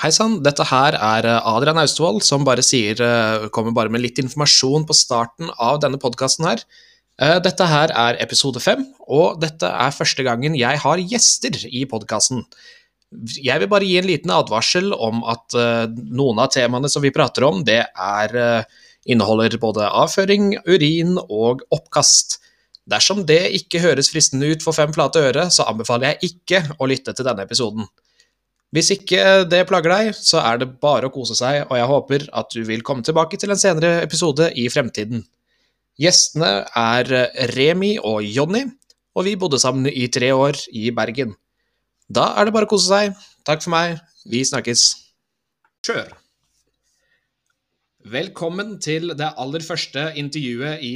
[0.00, 4.00] Hei sann, dette her er eh, Adrian Austevoll som bare sier, eh, kommer bare med
[4.00, 6.62] litt informasjon på starten av denne podkasten her.
[7.20, 11.84] Eh, Dette her er episode fem, og dette er første gangen jeg har gjester i
[11.90, 12.46] podkasten.
[13.44, 15.52] Jeg vil bare gi en liten advarsel om at
[15.92, 21.66] noen av temaene som vi prater om, det er, eh, inneholder både avføring, urin og
[21.76, 22.38] oppkast.
[22.88, 26.88] Dersom det ikke høres fristende ut for fem flate øre, så anbefaler jeg ikke å
[26.88, 27.84] lytte til denne episoden.
[28.70, 32.26] Hvis ikke det plager deg, så er det bare å kose seg, og jeg håper
[32.38, 35.24] at du vil komme tilbake til en senere episode i fremtiden.
[35.98, 37.10] Gjestene er
[37.50, 38.62] Remi og Jonny,
[39.18, 41.34] og vi bodde sammen i tre år i Bergen.
[42.06, 43.18] Da er det bare å kose seg.
[43.46, 43.98] Takk for meg.
[44.30, 44.86] Vi snakkes.
[45.86, 46.14] Kjør.
[48.06, 50.94] Velkommen til det aller første intervjuet i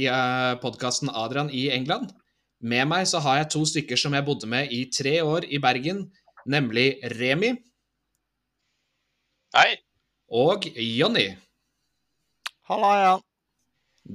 [0.63, 2.15] podkasten Adrian i England.
[2.63, 5.59] Med meg så har jeg to stykker som jeg bodde med i tre år i
[5.61, 6.05] Bergen,
[6.47, 7.51] nemlig Remi
[9.55, 9.77] Hei.
[10.35, 11.29] og Jonny.
[12.67, 13.11] Halla, ja.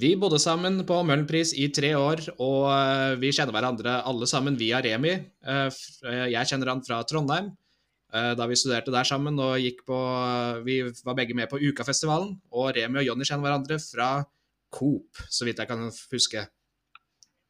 [0.02, 4.58] Vi bodde sammen på Møhlenpris i tre år, og eh, vi kjenner hverandre alle sammen
[4.60, 5.14] via Remi.
[5.16, 7.48] Eh, eh, Jeg kjenner han fra Trondheim,
[8.12, 10.02] eh, da vi studerte der sammen og gikk på
[10.68, 14.12] Vi var begge med på Ukafestivalen, og Remi og Jonny kjenner hverandre fra
[14.68, 16.46] Coop, så vidt jeg kan huske.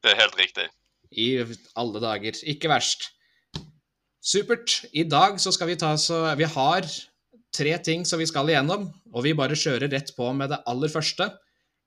[0.01, 0.71] Det er helt riktig.
[1.11, 1.43] I
[1.75, 2.39] alle dager.
[2.55, 3.11] Ikke verst.
[4.23, 4.85] Supert.
[4.95, 6.87] I dag så skal vi ta så Vi har
[7.55, 10.93] tre ting som vi skal igjennom, og vi bare kjører rett på med det aller
[10.93, 11.31] første.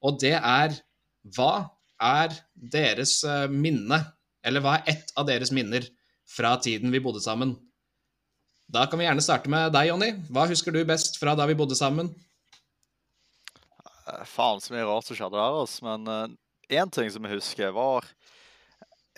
[0.03, 0.75] Og det er
[1.35, 1.69] Hva
[2.03, 4.01] er deres eh, minne,
[4.43, 5.85] eller hva er ett av deres minner
[6.27, 7.53] fra tiden vi bodde sammen?
[8.67, 10.09] Da kan vi gjerne starte med deg, Jonny.
[10.27, 12.11] Hva husker du best fra da vi bodde sammen?
[14.03, 15.87] Eh, Faen så mye rart som skjedde der, altså.
[15.87, 16.35] Men
[16.67, 18.07] én ting som jeg husker, var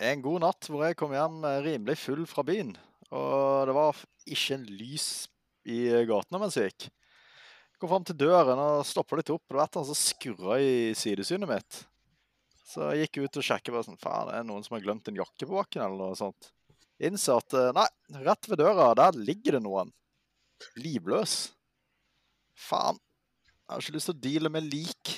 [0.02, 2.74] en god natt hvor jeg kom hjem eh, rimelig full fra byen.
[3.14, 5.08] Og det var ikke en lys
[5.66, 6.88] i gatene mens jeg gikk.
[7.76, 10.58] Kom fram til døren og stoppa litt opp, det var et eller annet som skurra
[10.64, 11.80] i sidesynet mitt.
[12.66, 15.08] Så jeg gikk ut og sjekket bare sånn Faen, er det noen som har glemt
[15.10, 16.50] en jakke på bakken, eller noe sånt?
[17.04, 17.86] Innså at eh, nei,
[18.24, 19.92] rett ved døra, der ligger det noen.
[20.80, 21.36] Livløs.
[22.56, 22.98] Faen.
[23.66, 25.12] Jeg har ikke lyst til å deale med lik.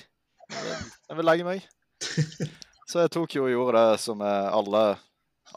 [0.48, 1.68] Jeg vil, jeg vil legge meg.
[2.88, 4.82] Så jeg tok jo og gjorde det som eh, alle,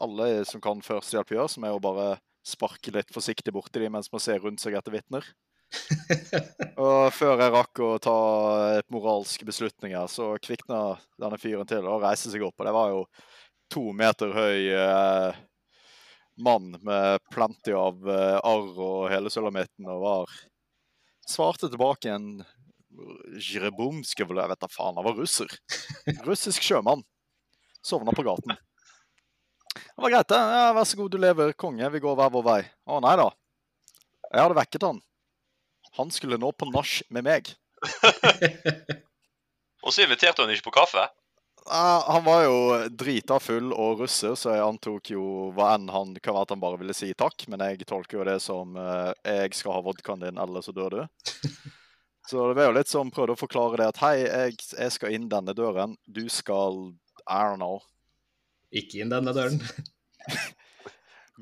[0.06, 2.12] alle som kan førstehjelp gjør, som er å bare
[2.46, 5.26] sparke litt forsiktig borti dem mens man ser rundt seg etter vitner.
[6.82, 8.16] Og før jeg rakk å ta
[8.78, 12.58] et moralske beslutninger, så kvikna denne fyren til og reiste seg opp.
[12.58, 13.04] Og det var jo
[13.72, 15.38] to meter høy eh,
[16.44, 20.40] mann med plenty av eh, arr og hele sulamitten og var
[21.22, 22.42] Svarte tilbake en
[23.38, 25.48] Jrebomskevle, jeg vet da faen, han var russer.
[26.26, 27.04] Russisk sjømann.
[27.82, 28.56] Sovna på gaten.
[29.74, 30.42] Det var greit, det.
[30.56, 31.88] Ja, vær så god, du lever, konge.
[31.94, 32.60] Vi går hver vår vei.
[32.88, 33.30] Å nei da.
[34.32, 35.00] Jeg hadde vekket han.
[35.98, 37.50] Han skulle nå på nach med meg.
[39.84, 41.04] Og så inviterte hun ikke på kaffe.
[41.62, 42.56] Uh, han var jo
[42.90, 46.62] drita full og russer, så jeg antok jo hva enn han kan være at han
[46.62, 50.24] bare ville si takk, men jeg tolker jo det som uh, 'jeg skal ha vodkaen
[50.24, 51.06] din, ellers så dør du'.
[52.30, 55.14] Så det var jo litt som prøvde å forklare det at 'hei, jeg, jeg skal
[55.14, 56.94] inn denne døren, du skal
[57.26, 57.82] I don't know.
[58.72, 59.60] Ikke inn denne døren.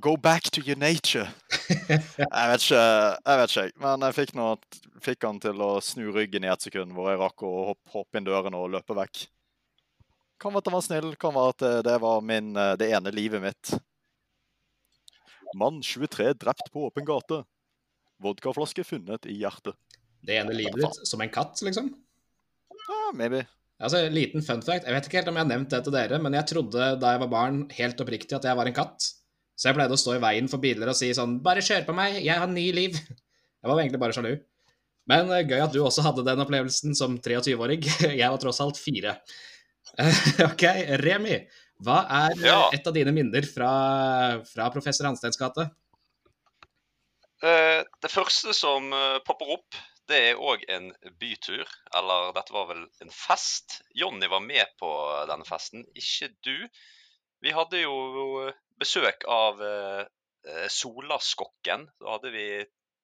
[0.01, 1.29] Go back to your nature'.
[1.71, 2.85] Jeg vet ikke,
[3.27, 3.81] jeg vet ikke.
[3.83, 4.57] Men jeg fikk, noe,
[5.03, 8.19] fikk han til å snu ryggen i ett sekund, hvor jeg rakk å hoppe, hoppe
[8.19, 9.27] inn døren og løpe vekk.
[10.41, 12.91] Kan være at han var snill, kan være at det, det var min, eh, det
[12.97, 13.75] ene livet mitt.
[15.59, 17.43] Mann 23 drept på åpen gate.
[18.23, 19.77] Vodkaflaske funnet i hjertet.
[20.25, 21.91] Det ene livet ditt som en katt, liksom?
[22.89, 23.45] Ja, maybe.
[23.81, 24.85] Altså, liten fun fact.
[24.85, 27.15] Jeg vet ikke helt om jeg har nevnt det til dere, men jeg trodde da
[27.15, 29.07] jeg var barn, helt oppriktig at jeg var en katt.
[29.57, 31.95] Så jeg pleide å stå i veien for biler og si sånn Bare kjør på
[31.97, 32.97] meg, jeg har ny liv.
[32.97, 34.35] Jeg var egentlig bare sjalu.
[35.11, 37.83] Men eh, gøy at du også hadde den opplevelsen som 23-åring.
[38.21, 39.17] Jeg var tross alt fire.
[40.51, 40.65] OK,
[41.03, 41.41] Remi.
[41.85, 42.61] Hva er eh, Ja.
[42.77, 43.71] et av dine minner fra,
[44.49, 45.67] fra professor Hansteins gate?
[47.43, 48.93] Eh, Det første som
[49.27, 49.81] popper opp,
[50.11, 50.91] det er òg en
[51.21, 51.67] bytur.
[51.97, 53.81] Eller dette var vel en fest.
[53.97, 54.91] Jonny var med på
[55.31, 56.57] denne festen, ikke du.
[57.41, 61.87] Vi hadde jo besøk av eh, Solaskokken.
[62.01, 62.47] Da hadde vi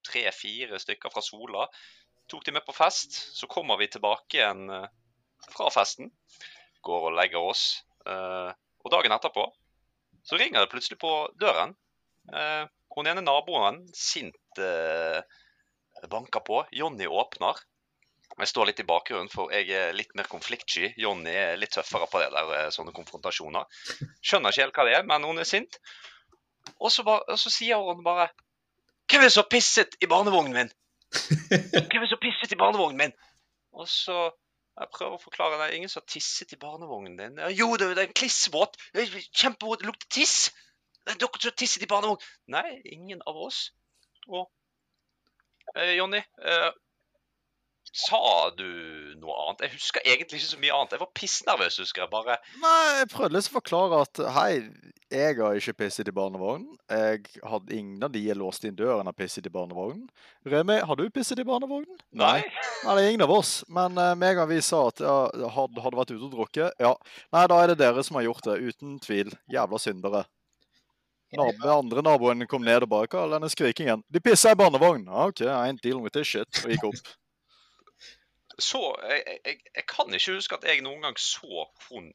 [0.06, 1.66] tre-fire stykker fra Sola.
[2.30, 3.16] Tok de med på fest.
[3.38, 4.88] Så kommer vi tilbake igjen eh,
[5.52, 6.12] fra festen.
[6.84, 7.66] Går og legger oss.
[8.06, 8.52] Eh,
[8.86, 9.48] Og dagen etterpå
[10.26, 11.72] så ringer det plutselig på døren.
[12.96, 14.58] Hun ene naboen sint
[16.16, 16.64] banker på.
[16.74, 17.60] Jonny åpner.
[18.36, 20.90] Jeg står litt i bakgrunnen, for jeg er litt mer konfliktsky.
[21.00, 23.64] Jonny er litt tøffere på det der, eh, sånne konfrontasjoner.
[24.20, 25.78] Skjønner ikke helt hva det er, men hun er sint.
[26.76, 28.28] Og så, bare, og så sier hun bare
[29.06, 30.72] Hvem er det som pisset i barnevognen min?
[31.14, 33.14] Hvem er det som pisset i barnevognen min?
[33.78, 34.16] Og så
[34.76, 35.76] jeg prøver å forklare det.
[35.76, 37.38] Ingen som har tisset i barnevognen din.
[37.56, 38.76] Jo, det, er en klissvåt.
[38.92, 39.80] Kjempevåt.
[39.80, 40.50] Det lukter tiss.
[41.06, 42.34] Det er dere som har tisset i barnevognen.
[42.52, 43.70] Nei, ingen av oss.
[44.26, 44.50] Og
[45.96, 46.70] Jonny, eh,
[47.96, 48.66] sa du
[49.20, 49.64] noe annet?
[49.66, 50.94] Jeg husker egentlig ikke så mye annet.
[50.96, 52.12] Jeg var pissnervøs, husker jeg.
[52.12, 54.50] Bare Nei, jeg prøvde liksom å forklare at hei,
[55.12, 56.76] jeg har ikke pisset i barnevognen.
[56.90, 60.08] Jeg hadde ingen av de jeg låste inn døren, har pisset i barnevognen.
[60.48, 61.96] Remi, har du pisset i barnevognen?
[62.12, 62.40] Nei.
[62.42, 63.58] Nei, det er ingen av oss.
[63.72, 65.18] Men uh, med en gang vi sa at ja,
[65.56, 66.92] hadde, hadde vært ute og drukket, ja.
[67.36, 68.58] Nei, da er det dere som har gjort det.
[68.66, 69.32] Uten tvil.
[69.52, 70.26] Jævla syndere.
[71.34, 74.04] Nab andre naboen kom ned og bare Hva er denne skrikingen?
[74.12, 75.08] De pissa i barnevogn!
[75.10, 76.62] Ah, OK, I ain't dealing with this shit.
[76.62, 77.12] Og gikk opp.
[78.68, 78.80] så
[79.10, 82.12] jeg, jeg, jeg kan ikke huske at jeg noen gang så hun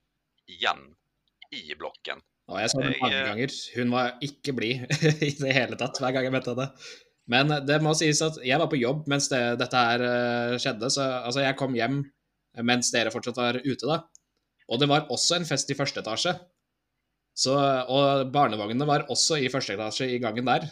[0.49, 0.87] igjen
[1.51, 2.23] i blokken.
[2.51, 3.55] Og jeg så henne mange eh, ganger.
[3.75, 4.85] Hun var ikke blid
[5.27, 6.71] i det hele tatt hver gang jeg møtte henne.
[7.31, 10.89] Men det må sies at jeg var på jobb mens det, dette her eh, skjedde.
[10.91, 12.01] Så altså, jeg kom hjem
[12.67, 14.01] mens dere fortsatt var ute, da.
[14.71, 16.33] Og det var også en fest i første etasje.
[17.37, 20.67] Så, og barnevognene var også i første etasje i gangen der.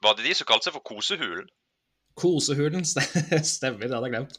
[0.00, 1.48] Var det de som kalte seg for Kosehulen?
[2.18, 4.38] Kosehulen stemmer, det hadde jeg glemt.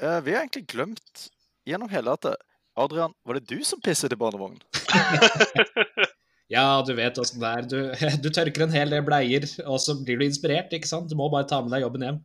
[0.00, 1.28] Uh, vi har egentlig glemt
[1.68, 2.32] gjennom hele at
[2.80, 4.62] Adrian, var det du som pisset i barnevognen?
[6.50, 7.66] Ja, du vet åssen det er.
[7.70, 7.78] Du,
[8.24, 11.10] du tørker en hel del bleier, og så blir du inspirert, ikke sant?
[11.10, 12.18] Du må bare ta med deg jobben hjem.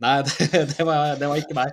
[0.00, 1.72] Nei, det, det, var, det var ikke meg.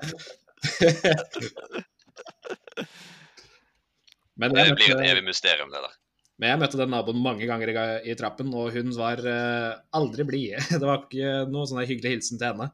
[4.36, 5.94] Men Det blir et evig mysterium, det der.
[6.38, 7.76] men jeg møtte den naboen mange ganger i,
[8.12, 10.58] i trappen, og hun var eh, aldri blid.
[10.82, 12.68] Det var ikke noe sånn hyggelig hilsen til henne.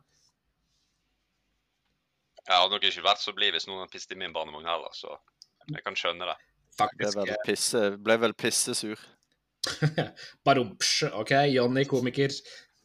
[2.41, 4.91] Jeg hadde nok ikke vært så blid hvis noen hadde pisset i min barnevogn heller,
[4.97, 5.13] så
[5.69, 6.39] jeg kan skjønne det.
[6.97, 8.99] Ble vel, pisse, ble vel pissesur.
[10.47, 11.35] Barumpsj, OK?
[11.53, 12.33] Johnny, komiker.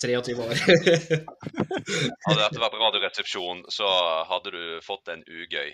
[0.03, 0.53] 23 år.
[0.61, 3.89] Hadde dette vært Radioresepsjon, så
[4.29, 5.73] hadde du fått en ugøy.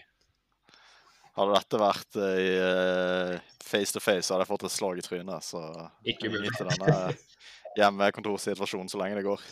[1.39, 5.05] Hadde dette vært eh, i uh, face to face, hadde jeg fått et slag i
[5.07, 5.47] trynet.
[5.47, 5.63] Så
[6.05, 6.51] Ikke mulig.
[6.51, 7.15] nyter denne
[7.79, 9.47] hjemmekontorsituasjonen så lenge det går.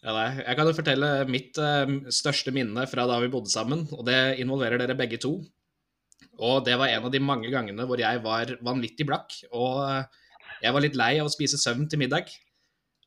[0.00, 0.28] Ja, nei.
[0.46, 4.38] Jeg kan jo fortelle mitt uh, største minne fra da vi bodde sammen, og det
[4.40, 5.34] involverer dere begge to.
[6.40, 10.20] Og det var en av de mange gangene hvor jeg var vanvittig blakk, og eh,
[10.64, 12.32] jeg var litt lei av å spise søvn til middag.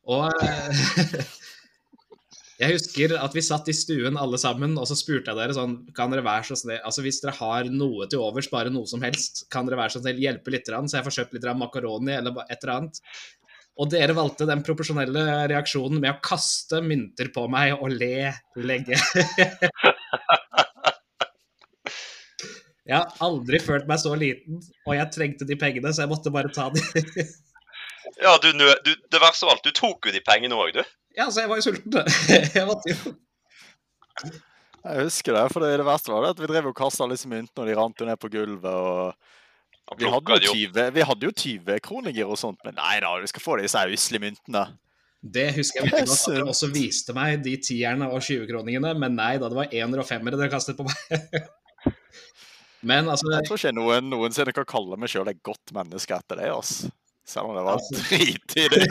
[0.06, 0.78] Og eh,
[2.60, 5.72] jeg husker at vi satt i stuen alle sammen, og så spurte jeg dere sånn
[5.96, 9.02] Kan dere være så snill Altså hvis dere har noe til overs, bare noe som
[9.02, 12.44] helst, kan dere være så snill hjelpe litt, så jeg får kjøpt litt makaroni eller
[12.46, 13.02] et eller annet?
[13.74, 18.30] Og dere valgte den proporsjonelle reaksjonen med å kaste mynter på meg og le
[18.62, 19.00] legge.
[22.84, 26.32] Jeg har aldri følt meg så liten, og jeg trengte de pengene, så jeg måtte
[26.34, 26.82] bare ta de.
[28.20, 30.82] Ja, du, du, det verste av alt, du tok jo de pengene òg, du.
[31.14, 31.94] Ja, så jeg var jo sulten.
[32.56, 33.14] Jeg var til.
[34.84, 37.16] Jeg husker det, for det, det verste var det at vi drev og kasta alle
[37.16, 38.66] disse myntene, og de rant jo ned på gulvet.
[38.68, 43.14] og Vi hadde jo 20, vi hadde jo 20 kroninger og sånt, men nei da,
[43.22, 44.66] vi skal få disse usle myntene.
[45.24, 46.20] Det husker jeg veldig godt.
[46.20, 50.02] At dere også viste meg de tierne og 20-kroningene, men nei da, det var ener
[50.02, 51.38] og femmere dere kastet på meg.
[52.84, 56.36] Men altså Jeg tror ikke noen noensinne kan kalle meg sjøl et godt menneske etter
[56.36, 56.50] det.
[56.52, 56.82] ass.
[57.26, 58.86] Selv om det var Altså- drit i det.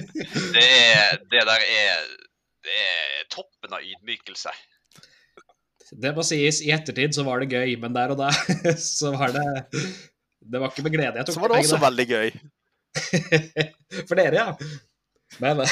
[0.56, 2.06] Det, er, det der er
[2.66, 4.50] Det er toppen av ydmykelse.
[6.02, 8.30] Det må sies, i ettertid så var det gøy, men der og da
[8.98, 9.46] så var det
[10.42, 12.32] Det var ikke med glede jeg tok Så var det også veldig gøy.
[14.08, 14.48] For dere, ja.
[15.42, 15.62] Men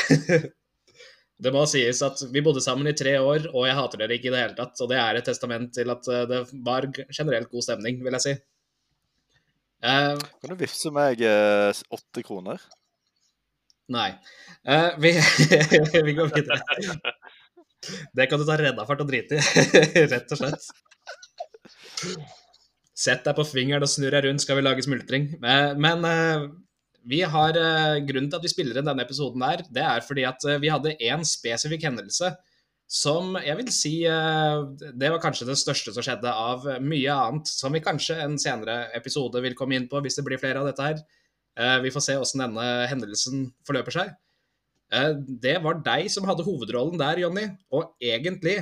[1.45, 4.31] det må sies at vi bodde sammen i tre år, og jeg hater dere ikke
[4.31, 4.79] i det hele tatt.
[4.85, 8.25] Og det er et testament til at eh, det var generelt god stemning, vil jeg
[8.25, 8.35] si.
[9.85, 12.62] Eh, Kan du vippse meg åtte åtte kroner?
[13.93, 14.14] nei.
[14.64, 15.11] Uh, vi,
[16.07, 16.57] vi går videre.
[18.17, 20.64] Det kan du ta reddafart og drite i, rett og slett.
[22.97, 25.26] Sett deg på fingeren og snurr deg rundt, skal vi lage smultring.
[25.37, 26.47] Eh, Men eh,
[27.05, 30.25] vi har eh, grunnen til at vi spiller inn denne episoden her, det er fordi
[30.31, 32.33] at eh, vi hadde én spesifikk hendelse
[32.91, 34.64] som jeg vil si eh,
[34.95, 38.91] Det var kanskje det største som skjedde av mye annet, som vi kanskje en senere
[38.97, 41.00] episode vil komme inn på hvis det blir flere av dette her.
[41.59, 44.14] Eh, Vi får se åssen denne hendelsen forløper seg.
[44.93, 45.12] Eh,
[45.47, 48.61] Det var deg som hadde hovedrollen der, Jonny, og egentlig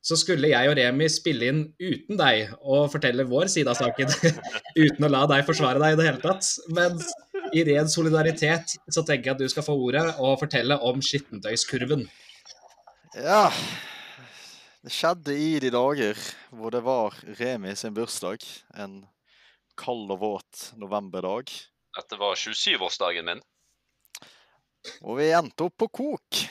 [0.00, 4.08] så skulle jeg og Remi spille inn uten deg og fortelle vår side av saken.
[4.84, 6.48] uten å la deg forsvare deg i det hele tatt.
[6.72, 6.96] Men
[7.52, 12.06] i ren solidaritet så tenker jeg at du skal få ordet og fortelle om skittentøyskurven.
[13.14, 13.52] Ja
[14.82, 16.18] Det skjedde i de dager
[16.54, 18.44] hvor det var Remi sin bursdag.
[18.78, 19.02] En
[19.74, 21.50] kald og våt novemberdag.
[21.96, 23.40] Dette var 27-årsdagen min.
[25.02, 26.42] Og vi endte opp på Kok.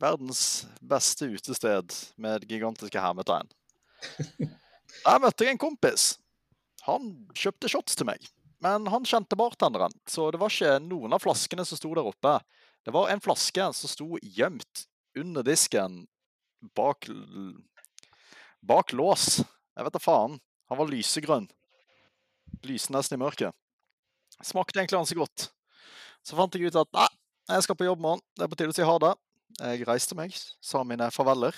[0.00, 3.52] Verdens beste utested med gigantiske hermetegn.
[5.04, 6.14] Der møtte jeg en kompis.
[6.88, 8.24] Han kjøpte shots til meg.
[8.64, 12.36] Men han kjente bartenderen, så det var ikke noen av flaskene som sto der oppe.
[12.86, 14.86] Det var en flaske som sto gjemt
[15.18, 16.02] under disken
[16.76, 17.08] bak,
[18.60, 19.40] bak lås.
[19.76, 20.38] Jeg vet da faen.
[20.70, 21.48] Han var lysegrønn.
[22.66, 23.52] Lyser nesten i mørket.
[24.42, 25.48] Smakte egentlig ganske godt.
[26.22, 27.08] Så fant jeg ut at nei,
[27.50, 28.22] jeg skal på jobb morgen.
[28.36, 29.12] Det er på tide å si ha det.
[29.60, 30.32] Jeg reiste meg,
[30.64, 31.56] sa mine farveler,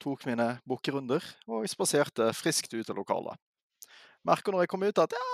[0.00, 3.36] tok mine bukkerunder og spaserte friskt ut av lokalet.
[4.24, 5.26] Merker når jeg kom ut at ja,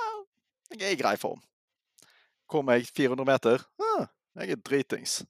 [0.74, 1.38] jeg er i grei form.
[2.50, 3.94] Kom jeg 400 meter, ja,
[4.40, 5.20] jeg er dritings.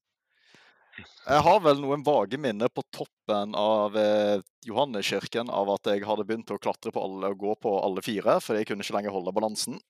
[1.02, 6.26] Jeg har vel noen vage minner på toppen av eh, Johanneskirken av at jeg hadde
[6.28, 9.14] begynt å klatre på alle og gå på alle fire, for jeg kunne ikke lenger
[9.14, 9.80] holde balansen.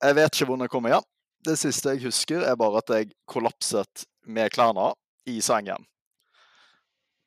[0.00, 1.08] Jeg vet ikke hvordan jeg kom igjen.
[1.44, 4.92] Det siste jeg husker, er bare at jeg kollapset med klærne
[5.28, 5.84] i sengen.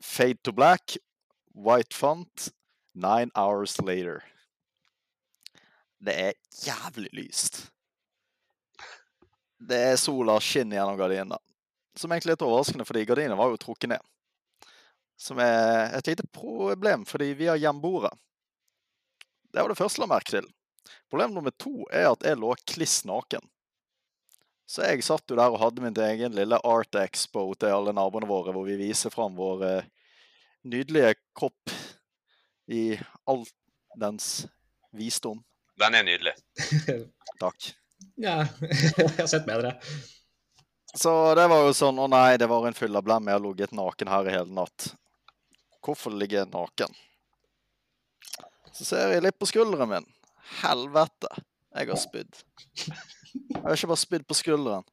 [0.04, 0.98] Fade to black,
[1.54, 2.50] white font,
[2.94, 4.24] nine hours later.
[6.04, 6.34] Det er
[6.66, 7.68] jævlig lyst.
[9.64, 11.40] Det er sola skinner gjennom gardinene.
[11.96, 14.12] Som egentlig er litt overraskende, fordi gardinene var jo trukket ned.
[15.20, 18.10] Som er et lite problem, fordi vi har hjemboere.
[19.54, 20.48] Det var det første la merke til.
[21.12, 23.44] Problem nummer to er at jeg lå kliss naken.
[24.66, 28.30] Så jeg satt jo der og hadde min egen lille art expo til alle naboene
[28.30, 29.90] våre, hvor vi viser fram vår eh,
[30.66, 31.74] nydelige kropp
[32.72, 32.96] i
[33.30, 33.44] all
[34.00, 34.48] dens
[34.96, 35.44] visdom.
[35.80, 36.34] Den er nydelig.
[37.42, 37.74] Takk.
[38.18, 38.44] Ja,
[38.98, 39.76] jeg har sett bedre.
[40.94, 43.28] Så det var jo sånn Å nei, det var en fylla blem.
[43.30, 44.92] Jeg har ligget naken her i hele natt.
[45.84, 46.94] Hvorfor ligger jeg naken?
[48.74, 50.06] Så ser jeg litt på skulderen min.
[50.62, 51.30] Helvete.
[51.74, 52.42] Jeg har spydd.
[52.78, 54.86] Jeg har ikke bare spydd på skulderen.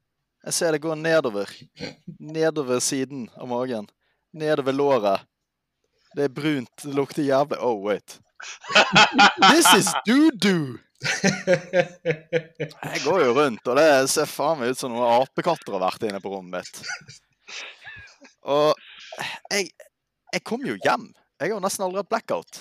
[0.46, 1.50] Jeg ser det går nedover.
[2.18, 3.88] Nedover siden av magen.
[4.32, 5.26] Nedover låret.
[6.16, 6.72] Det er brunt.
[6.82, 8.16] Det lukter jævlig Oh, wait.
[9.50, 10.78] This is doo-doo!
[11.00, 16.04] Jeg går jo rundt, og det ser faen meg ut som noen apekatter har vært
[16.08, 16.74] inne på rommet mitt.
[18.50, 18.68] Og
[19.52, 19.62] jeg,
[20.34, 21.06] jeg kom jo hjem.
[21.40, 22.52] Jeg har jo nesten hatt blackout.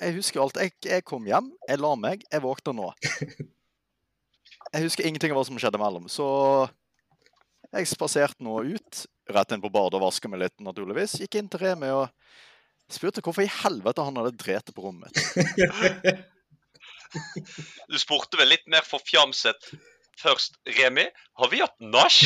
[0.00, 0.56] Jeg husker alt.
[0.60, 2.88] Jeg, jeg kom hjem, jeg la meg, jeg våkner nå.
[4.74, 6.08] Jeg husker ingenting av hva som skjedde mellom.
[6.10, 6.24] Så
[7.74, 8.92] jeg spaserte nå ut,
[9.30, 11.12] rett inn på badet og vaska meg litt, naturligvis.
[11.22, 12.06] Gikk inn til Remi og
[12.90, 16.24] spurte hvorfor i helvete han hadde drept på rommet mitt.
[17.90, 19.70] Du spurte vel litt mer forfjamset
[20.20, 20.58] først.
[20.78, 21.06] Remi,
[21.40, 22.20] har vi hatt nach?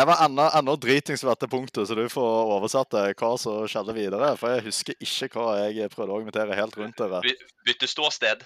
[0.00, 4.30] Jeg var ennå, driting som dette punktet, så du får oversette hva som skjedde videre.
[4.40, 7.20] For jeg husker ikke hva jeg prøvde å argumentere helt rundt dere.
[7.26, 7.34] By,
[7.66, 8.44] bytte ståsted?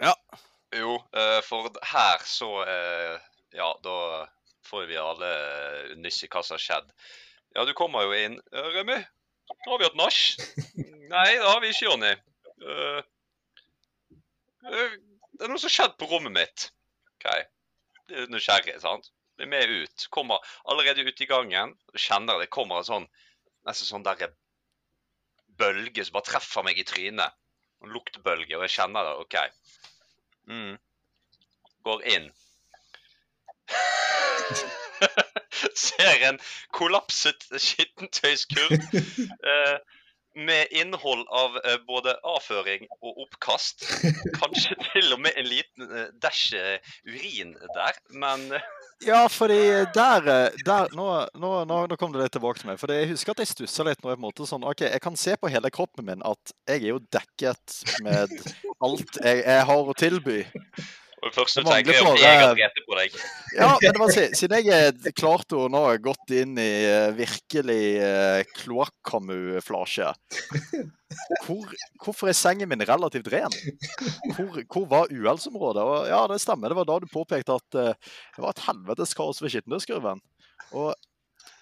[0.00, 0.14] Ja.
[0.76, 3.16] Jo, eh, for her så eh,
[3.58, 4.28] Ja, da
[4.70, 6.92] får vi alle eh, nyss i hva som har skjedd.
[7.58, 8.38] Ja, du kommer jo inn.
[8.54, 9.00] Remi,
[9.66, 10.20] har vi hatt nach?
[11.14, 12.12] Nei, det har vi ikke, Jonny.
[12.60, 13.00] Eh,
[14.60, 16.68] det er noe som har skjedd på rommet mitt.
[17.16, 17.26] OK.
[18.10, 19.10] Det er nysgjerrig, sant?
[19.38, 20.06] Det er med ut.
[20.12, 21.74] Kommer allerede ut i gangen.
[21.96, 23.10] Kjenner det kommer en sånn
[23.68, 24.30] Nesten sånn derre
[25.60, 27.36] bølge som bare treffer meg i trynet.
[27.84, 29.14] En luktbølge, og jeg kjenner det.
[29.20, 29.36] OK.
[30.48, 30.74] Mm.
[31.84, 32.30] Går inn.
[35.86, 36.40] Ser en
[36.76, 39.78] kollapset skittentøyskurv eh,
[40.34, 43.84] med innhold av eh, både avføring og oppkast.
[44.38, 48.46] Kanskje til og med en liten eh, dæsj eh, urin der, men
[49.06, 49.58] Ja, fordi
[49.94, 52.80] der, der nå, nå, nå kom det litt tilbake til meg.
[52.80, 55.02] For jeg husker at jeg stussa litt når jeg på en måte sånn OK, jeg
[55.02, 58.34] kan se på hele kroppen min at jeg er jo dekket med
[58.84, 60.42] alt jeg, jeg har å tilby.
[61.20, 63.18] Og det første du tenker, er mangler om jeg har drept på deg.
[63.60, 67.10] Ja, men det var siden jeg er klart og nå ha gått inn i eh,
[67.16, 70.12] virkelig eh, kloakkamuflasje
[71.44, 71.74] hvor,
[72.04, 73.54] Hvorfor er sengen min relativt ren?
[74.36, 75.86] Hvor, hvor var uhellsområdet?
[76.12, 76.70] Ja, det stemmer.
[76.70, 80.22] Det var da du påpekte at uh, det var et helvetes kaos ved skittentøyskurven.
[80.78, 80.94] Og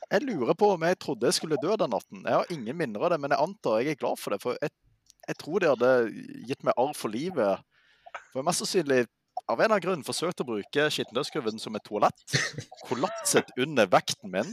[0.08, 2.24] jeg lurer på om jeg trodde jeg skulle dø den natten.
[2.24, 4.40] Jeg har ingen minner av det, men jeg antar jeg er glad for det.
[4.44, 4.72] For jeg,
[5.28, 5.92] jeg tror det hadde
[6.48, 7.64] gitt meg arr for livet.
[8.32, 9.06] For mest sannsynlig
[9.48, 12.38] av en eller annen grunn forsøkte å bruke skittentøyskurven som et toalett.
[12.88, 14.50] Kollapset under vekten min.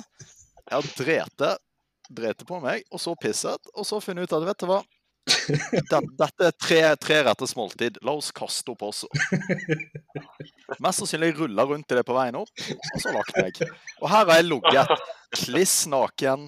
[0.65, 1.49] Jeg har drete,
[2.09, 4.83] drete på meg, og så pisset, og så funnet ut at vet du hva
[5.25, 7.97] Dette er tre, treretters måltid.
[8.05, 9.09] La oss kaste opp også.
[10.83, 13.57] Mest sannsynlig rulla rundt i det på veien opp, og så lagt meg.
[14.03, 14.93] Og her har jeg ligget
[15.41, 16.47] kliss naken,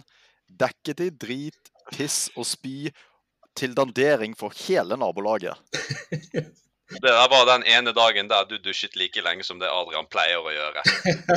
[0.62, 2.94] dekket i drit, piss og spy,
[3.58, 5.58] til dandering for hele nabolaget.
[6.90, 10.40] Det der var den ene dagen der du dusjet like lenge som det Adrian pleier
[10.40, 10.84] å gjøre.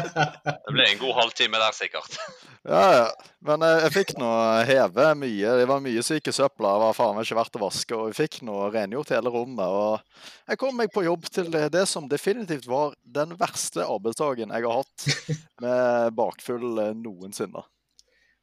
[0.71, 2.15] Det ble en god halvtime der, sikkert.
[2.63, 3.07] Ja, ja.
[3.43, 4.29] Men jeg, jeg fikk nå
[4.69, 5.55] heve mye.
[5.59, 6.77] Det var mye syke søpla.
[6.77, 7.97] Det var faen meg ikke verdt å vaske.
[7.99, 9.67] Og jeg fikk nå rengjort hele rommet.
[9.67, 14.55] Og jeg kom meg på jobb til det, det som definitivt var den verste arbeidsdagen
[14.55, 15.09] jeg har hatt
[15.65, 17.67] med bakfull eh, noensinne.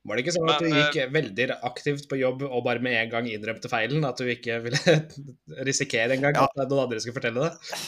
[0.08, 3.10] Var det ikke sånn at du gikk veldig aktivt på jobb og bare med en
[3.12, 4.06] gang innrømte feilen?
[4.08, 4.80] At du ikke ville
[5.68, 6.46] risikere engang Ja.
[6.48, 7.82] at noen andre skulle fortelle det?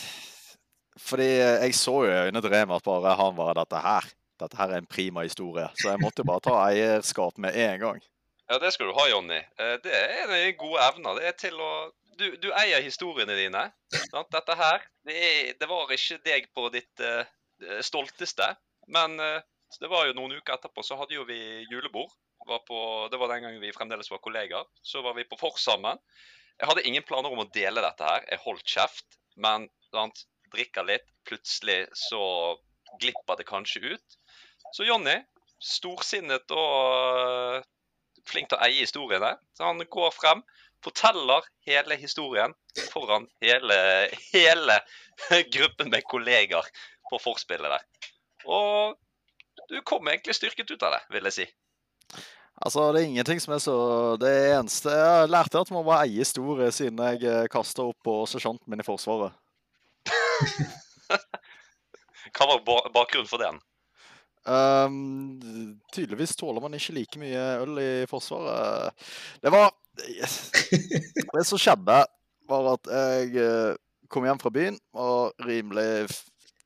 [1.00, 4.08] Fordi jeg så jo i øynene til Remi at bare han var dette her.
[4.40, 5.68] Dette her er en prima historie.
[5.80, 8.02] Så jeg måtte jo bare ta eierskap med en gang.
[8.50, 9.40] Ja, det skal du ha, Jonny.
[9.60, 11.20] Eh, Det er en av dine gode evner.
[11.20, 11.72] Det er til å
[12.20, 13.62] Du, du eier historiene dine.
[14.12, 14.28] Sant?
[14.36, 17.24] Dette her, det, er, det var ikke deg på ditt uh,
[17.80, 18.44] stolteste.
[18.92, 19.16] Men
[19.70, 22.12] eh, det var jo noen uker etterpå så hadde jo vi julebord.
[22.48, 22.80] Var på,
[23.12, 24.68] det var den gangen vi fremdeles var kollegaer.
[24.82, 26.00] Så var vi på Fors sammen.
[26.60, 28.26] Jeg hadde ingen planer om å dele dette her.
[28.32, 29.20] Jeg holdt kjeft.
[29.40, 31.06] Men sant, drikker litt.
[31.28, 32.22] Plutselig så
[33.00, 34.18] glipper det kanskje ut.
[34.76, 35.16] Så Jonny,
[35.64, 37.68] storsinnet og øh,
[38.30, 39.36] flink til å eie historiene.
[39.56, 40.42] Så han går frem,
[40.86, 42.56] forteller hele historien
[42.94, 43.78] foran hele,
[44.34, 44.80] hele
[45.54, 46.66] gruppen med kolleger
[47.10, 48.12] på forspillet der.
[48.48, 48.98] Og
[49.70, 51.48] du kom egentlig styrket ut av det, vil jeg si.
[52.60, 53.76] Altså, det er ingenting som er så
[54.20, 58.72] Det eneste jeg lærte, at man må eie historie siden jeg kasta opp på sersjanten
[58.72, 59.32] min i Forsvaret.
[62.36, 63.60] Hva var bakgrunnen for den?
[64.50, 68.96] Um, tydeligvis tåler man ikke like mye øl i Forsvaret.
[69.44, 69.72] Det var
[71.36, 72.00] Det som skjedde,
[72.50, 73.78] var at jeg eh,
[74.10, 76.08] kom hjem fra byen, var rimelig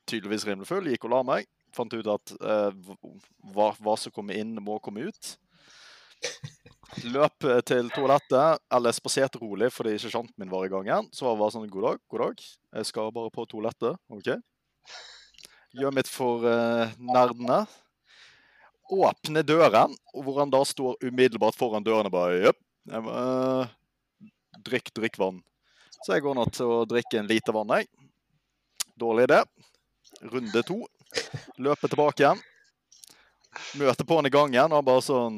[0.07, 1.49] tydeligvis rimelig full, gikk og la meg.
[1.73, 2.69] Fant ut at uh,
[3.53, 5.33] hva, hva som kommer inn, må komme ut.
[7.03, 11.07] Løp eh, til toalettet, eller spaserte rolig fordi sersjanten min var i gang igjen.
[11.11, 12.43] Så var det sånn God dag, god dag.
[12.77, 13.97] Jeg skal bare på toalettet.
[14.13, 14.29] OK?
[15.73, 17.63] Gjør mitt for uh, nerdene.
[18.93, 22.61] Åpne døren, hvor han da står umiddelbart foran døren og bare Jepp.
[22.93, 23.65] Uh,
[24.63, 25.41] Drikk, drikk vann.
[26.03, 27.87] Så jeg går nå til å drikke en liter vann, jeg.
[28.99, 29.39] Dårlig idé.
[30.29, 30.77] Runde to.
[31.61, 32.41] Løper tilbake igjen.
[33.77, 35.37] Møter på han i gangen, og han bare sånn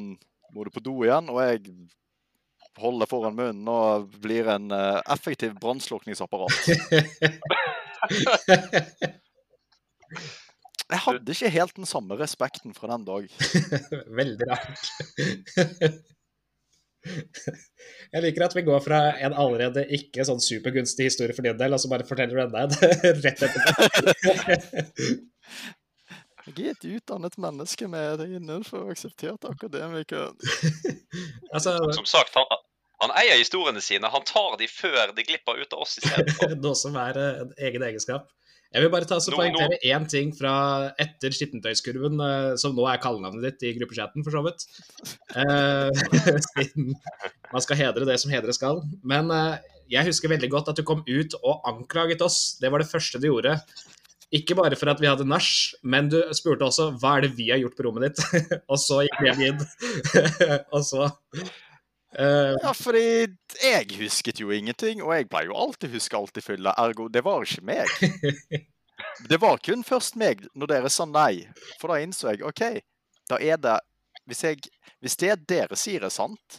[0.54, 1.28] Må du på do igjen?
[1.32, 1.58] Og jeg
[2.80, 6.54] holder foran munnen og blir en uh, effektiv brannslukningsapparat.
[10.86, 13.24] Jeg hadde ikke helt den samme respekten fra den dag.
[14.20, 14.84] Veldig rart.
[18.12, 21.72] Jeg liker at vi går fra en allerede ikke sånn supergunstig historie for din del,
[21.74, 22.74] og så bare forteller du enda en
[23.22, 23.72] rett etterpå.
[26.46, 30.30] Jeg er et utdannet menneske med det innenfor akseptert akademiker.
[31.50, 32.46] Altså, Som sagt, han,
[33.02, 34.08] han eier historiene sine.
[34.12, 36.54] Han tar de før de glipper ut av oss istedenfor.
[36.64, 38.30] noe som er eh, en egen egenskap.
[38.74, 40.52] Jeg vil bare ta så poengtere én ting fra
[41.02, 44.66] etter skittentøyskurven, eh, som nå er kallenavnet ditt i gruppechatten, for så vidt.
[45.34, 46.94] Eh, siden
[47.52, 48.84] man skal hedre det som hedre skal.
[49.02, 49.34] Men
[49.90, 52.56] jeg husker veldig godt at du kom ut og anklaget oss.
[52.62, 53.58] Det var det første du gjorde.
[54.34, 55.48] Ikke bare for at vi hadde nach,
[55.86, 58.46] men du spurte også hva er det vi har gjort på rommet ditt.
[58.72, 59.62] og så gikk vi inn.
[60.74, 62.56] og så uh...
[62.58, 63.04] Ja, fordi
[63.62, 66.74] jeg husket jo ingenting, og jeg pleier jo alltid å huske alt i fylla.
[66.82, 67.92] Ergo, det var ikke meg.
[69.28, 71.44] Det var kun først meg når dere sa nei.
[71.80, 72.62] For da innså jeg OK,
[73.28, 73.74] da er det
[74.26, 74.62] Hvis, jeg,
[75.04, 76.56] hvis det dere sier er sant,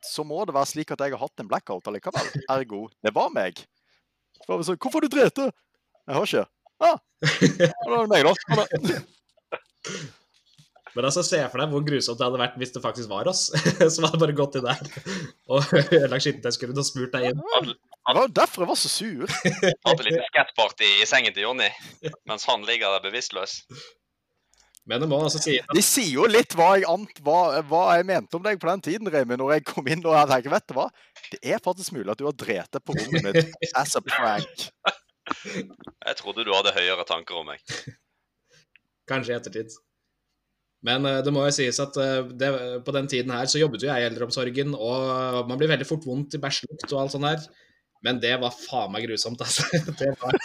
[0.00, 2.30] så må det være slik at jeg har hatt en blackout allikevel.
[2.48, 3.60] Ergo, det var meg.
[4.38, 5.50] Så var sånn Hvorfor har du drete?
[6.10, 6.46] Jeg har ikke.
[6.80, 6.96] Ah,
[7.60, 8.32] da var det meg, da.
[10.96, 13.44] Men altså, se for deg hvor grusomt det hadde vært hvis det faktisk var oss
[13.94, 14.80] som hadde bare gått inn der
[15.46, 15.70] og
[16.00, 17.44] ødelagt skittentøyskurven og smurt deg inn.
[17.70, 19.36] Det var jo derfor jeg var så sur.
[19.86, 21.70] hadde litt skatparty i sengen til Jonny
[22.26, 23.60] mens han ligger der bevisstløs.
[24.90, 28.08] Men det må altså si De sier jo litt hva jeg, ant, hva, hva jeg
[28.08, 30.66] mente om deg på den tiden, Remi, når jeg kom inn og jeg tenker, vet
[30.66, 30.88] du hva?
[31.30, 34.66] Det er faktisk mulig at du har drete på rommet mitt as a prank.
[35.44, 37.62] Jeg trodde du hadde høyere tanker om meg.
[39.10, 39.78] kanskje i ettertid.
[40.86, 42.50] Men eh, det må jo sies at eh, det,
[42.86, 46.06] på den tiden her så jobbet jo jeg i eldreomsorgen, og man blir veldig fort
[46.08, 47.44] vondt i bæsjlukt og alt sånt her.
[48.06, 49.66] Men det var faen meg grusomt, altså.
[50.00, 50.38] Det var,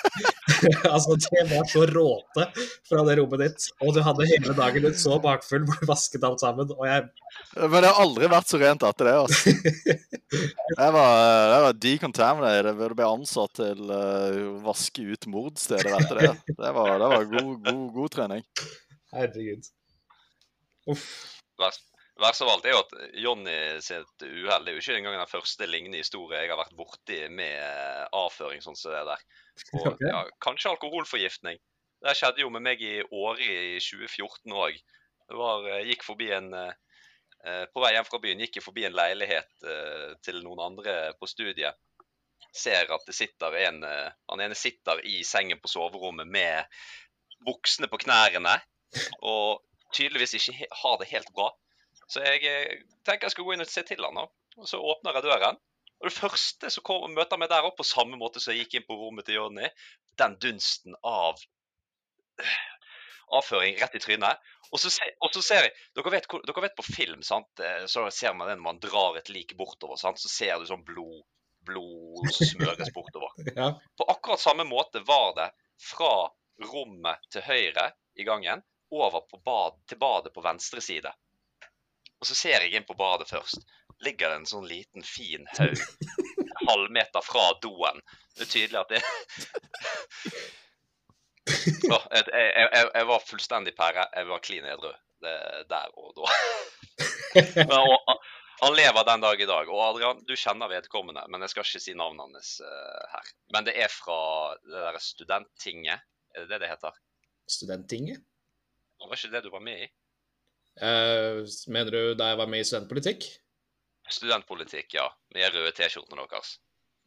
[0.93, 2.45] altså, det var så råte
[2.89, 3.67] fra det rommet ditt.
[3.83, 6.71] Og du hadde hele dagen din så bakfull hvor du vasket alt sammen.
[6.75, 7.05] Og jeg
[7.55, 9.15] Men det har aldri vært så rent etter det.
[9.25, 9.55] altså.
[10.75, 11.11] Jeg var,
[11.53, 12.79] jeg var decontaminated.
[12.81, 16.31] Jeg bli ansatt til eh, å vaske ut mordsteder etter det.
[16.49, 18.43] Det var, det var god, god, god trening.
[19.15, 19.69] Herregud.
[20.91, 21.05] Uff.
[21.61, 25.67] Verst, av alt er jo at Jonny sitt uhell er jo ikke engang den første
[25.67, 29.25] lignende historie jeg har vært borti med eh, avføring sånn som det der.
[29.79, 31.59] Og ja, kanskje alkoholforgiftning.
[32.05, 34.77] Det skjedde jo med meg i Åre i 2014 òg.
[35.89, 36.73] Gikk forbi en eh,
[37.47, 41.15] eh, På vei hjem fra byen gikk jeg forbi en leilighet eh, til noen andre
[41.17, 41.79] på studiet.
[42.55, 46.77] Ser at det sitter en eh, Han ene sitter i sengen på soverommet med
[47.47, 48.59] buksene på knærne.
[49.25, 49.63] Og
[49.95, 51.49] tydeligvis ikke har det helt bra.
[52.11, 54.27] Så jeg eh, tenker jeg skal gå inn og se til han nå.
[54.61, 55.57] Og så åpner jeg døren.
[56.01, 58.79] Og det første som kom, møter meg der oppe, på samme måte som jeg gikk
[58.79, 59.69] inn på rommet til Jonny,
[60.19, 61.39] den dunsten av
[63.33, 64.41] avføring rett i trynet.
[64.71, 67.63] Og så, se, og så ser jeg dere vet, dere vet på film, sant?
[67.63, 69.99] Eh, så ser man det når man drar et lik bortover.
[70.01, 70.19] Sant?
[70.21, 71.23] Så ser du sånn blod,
[71.65, 73.31] blod smøres bortover.
[73.55, 73.71] Ja.
[73.97, 75.49] På akkurat samme måte var det
[75.81, 76.27] fra
[76.71, 78.63] rommet til høyre i gangen
[78.95, 81.11] over på bad, til badet på venstre side.
[82.19, 83.65] Og så ser jeg inn på badet først.
[84.03, 85.79] Ligger det en sånn liten, fin haug
[86.65, 88.01] halvmeter fra doen.
[88.35, 89.01] Det er tydelig at det
[91.93, 94.07] Åh, jeg, jeg, jeg, var fullstendig pære.
[94.15, 96.31] Jeg var klin edru der og da.
[97.69, 98.23] Men, og,
[98.63, 99.69] han lever den dag i dag.
[99.69, 103.31] Og Adrian, du kjenner vedkommende, men jeg skal ikke si navnet hans uh, her.
[103.53, 104.19] Men det er fra
[104.63, 106.05] det der studenttinget.
[106.33, 106.95] Er det det det heter?
[107.51, 108.23] Studenttinget?
[109.03, 109.89] Var ikke det du var med i?
[110.79, 113.27] Uh, mener du da jeg var med i studentpolitikk?
[114.11, 115.07] Studentpolitikk, ja.
[115.33, 116.55] Med røde T-skjortene deres.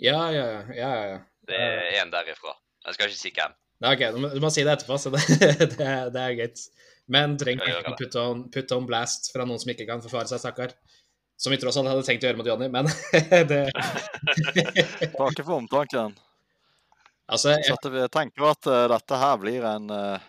[0.03, 0.61] Ja, ja, ja.
[0.75, 1.19] ja, ja.
[1.49, 2.55] Det er en derifra.
[2.87, 3.55] Jeg skal ikke si hvem.
[3.79, 5.23] Nei, ok, du må, du må si det etterpå, så det,
[5.77, 6.63] det, er- det er greit.
[7.09, 10.29] Men trenger ikke å putte on, put on blast fra noen som ikke kan forsvare
[10.29, 10.75] seg, stakkar.
[11.39, 12.89] Som vi tross alt hadde tenkt å gjøre mot Jonny, men
[13.53, 13.61] det
[15.15, 16.17] Takke for omtanken.
[17.29, 20.27] Altså, jeg, Så at vi tenker at uh, dette her blir en uh,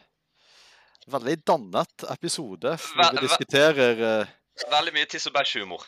[1.10, 2.76] veldig dannet episode.
[2.84, 4.34] Hvor vi diskuterer eh,
[4.68, 5.86] Veldig mye tiss og bæsj-humor.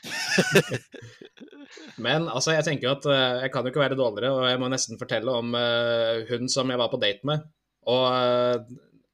[2.06, 4.70] men altså, jeg tenker at uh, jeg kan jo ikke være dårligere, og jeg må
[4.72, 7.44] nesten fortelle om uh, hun som jeg var på date med.
[7.92, 8.62] Og uh,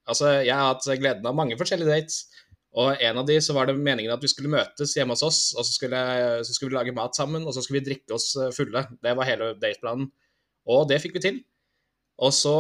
[0.05, 2.25] altså, jeg har hatt gleden av mange forskjellige dates.
[2.77, 5.41] Og en av de så var det meningen at vi skulle møtes hjemme hos oss,
[5.57, 5.99] og så skulle,
[6.45, 8.83] så skulle vi lage mat sammen, og så skulle vi drikke oss fulle.
[9.01, 10.11] Det var hele dateplanen.
[10.69, 11.39] Og det fikk vi til.
[12.21, 12.53] Og så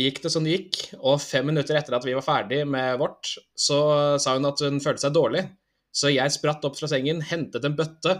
[0.00, 3.30] gikk det som det gikk, og fem minutter etter at vi var ferdig med vårt,
[3.56, 3.78] så
[4.20, 5.46] sa hun at hun følte seg dårlig.
[5.94, 8.18] Så jeg spratt opp fra sengen, hentet en bøtte,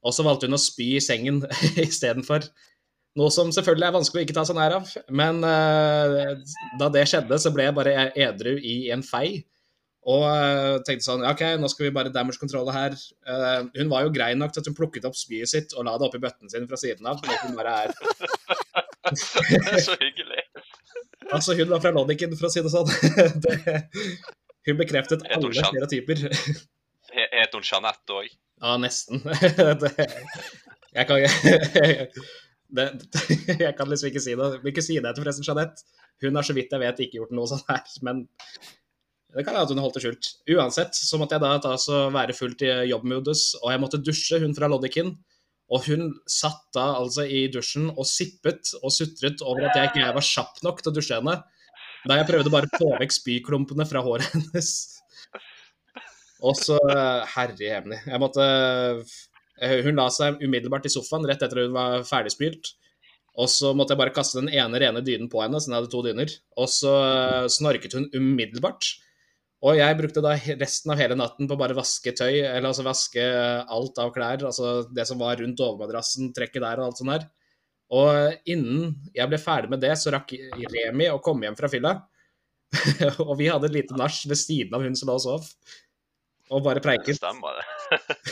[0.00, 1.42] og så valgte hun å spy i sengen
[1.88, 2.46] istedenfor.
[3.18, 4.90] Noe som selvfølgelig er vanskelig å ikke ta seg nær av.
[5.12, 6.30] Men uh,
[6.80, 9.42] da det skjedde, så ble jeg bare edru i en fei.
[10.08, 12.94] Og uh, tenkte sånn OK, nå skal vi bare damage control her.
[13.26, 15.98] Uh, hun var jo grei nok til at hun plukket opp spyet sitt og la
[15.98, 17.20] det oppi bøtten sin fra siden av.
[17.20, 17.94] Hun bare er
[19.10, 20.46] Det er så hyggelig.
[21.30, 22.88] Altså, hun var fra Lodiken, for å si det sånn.
[23.44, 23.76] Det,
[24.66, 26.24] hun bekreftet alle stereotyper.
[27.40, 28.28] He- Het hun Jeanette òg?
[28.60, 29.22] Ja, nesten.
[30.96, 31.22] Jeg kan
[32.76, 32.86] det,
[33.64, 34.48] Jeg kan liksom ikke si det.
[34.62, 35.86] Vil ikke si det til forresten, Jeanette.
[36.20, 38.26] Hun har så vidt jeg vet ikke gjort noe sånt her, men
[39.32, 40.28] det kan være at hun holdt det skjult.
[40.52, 41.72] Uansett så måtte jeg da ta
[42.12, 45.14] være fullt i jobbmodus, og jeg måtte dusje hun fra Loddikin.
[45.70, 50.12] Og hun satt da altså i dusjen og sippet og sutret over at jeg ikke
[50.18, 51.36] var kjapp nok til å dusje henne.
[52.10, 54.72] Da jeg prøvde bare å få vekk spyklumpene fra håret hennes.
[56.40, 56.78] Og så
[57.34, 57.98] Herre jemini.
[58.06, 58.44] Jeg måtte
[59.60, 62.72] eh, Hun la seg umiddelbart i sofaen rett etter at hun var ferdigspylt.
[63.40, 65.92] Og så måtte jeg bare kaste den ene rene dynen på henne, så jeg hadde
[65.92, 66.32] to dyner.
[66.60, 68.88] Og så eh, snorket hun umiddelbart.
[69.60, 73.24] Og jeg brukte da resten av hele natten på bare vaske tøy, eller altså vaske
[73.60, 74.46] alt av klær.
[74.48, 77.28] Altså det som var rundt overmadrassen, trekket der og alt sånt der.
[77.90, 80.32] Og innen jeg ble ferdig med det, så rakk
[80.72, 81.94] Remi å komme hjem fra fylla.
[83.26, 85.48] og vi hadde et lite nach ved siden av hun som lå og sov.
[86.50, 87.16] Og bare Det preiket.
[87.20, 87.64] stemmer, det.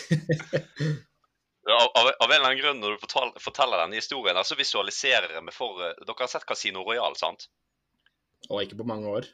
[1.71, 5.37] av, av, av en eller annen grunn, når du fortal, forteller denne historien, så visualiserer
[5.37, 7.47] jeg meg for eh, Dere har sett Casino Royal, sant?
[8.49, 9.29] Og ikke på mange år.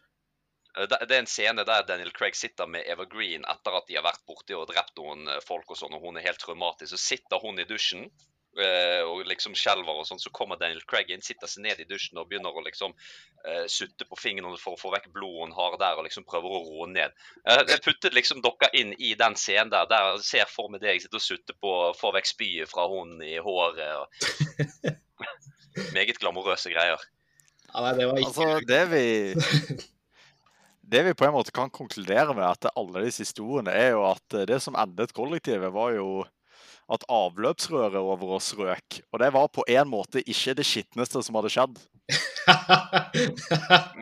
[0.77, 3.87] Eh, Det, det er en scene der Daniel Craig sitter med Eva Green etter at
[3.89, 6.43] de har vært borti og drept noen eh, folk og sånn, og hun er helt
[6.43, 6.93] traumatisk.
[6.97, 8.09] Så sitter hun i dusjen
[8.57, 10.21] og liksom skjelver og sånn.
[10.23, 13.65] Så kommer Daniel Craig inn, sitter seg ned i dusjen og begynner å liksom eh,
[13.71, 16.63] sutte på fingrene for å få vekk blodet hun har der, og liksom prøver å
[16.67, 17.15] roe ned.
[17.49, 19.89] Eh, jeg puttet liksom dere inn i den scenen der.
[19.91, 23.25] Der ser for meg det jeg sitter og sutter på får vekk spyet fra hånden
[23.27, 23.83] i håret.
[23.99, 25.03] og
[25.97, 27.03] Meget glamorøse greier.
[27.73, 29.85] Ja, nei, det var ikke Altså, det vi
[30.95, 34.37] Det vi på en måte kan konkludere med etter alle disse historiene, er jo at
[34.47, 36.27] det som endet kollektivet, var jo
[36.93, 39.01] at avløpsrøret over oss røk.
[39.13, 41.79] Og det var på en måte ikke det skitneste som hadde skjedd.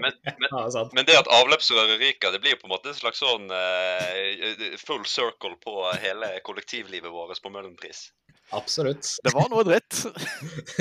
[0.03, 2.97] Men, men, ja, men det at avløpsrøret ryker, det blir jo på en måte en
[2.97, 8.09] slags sånn uh, full circle på hele kollektivlivet vårt på Møhlenpris.
[8.57, 9.07] Absolutt.
[9.23, 10.03] Det var noe dritt.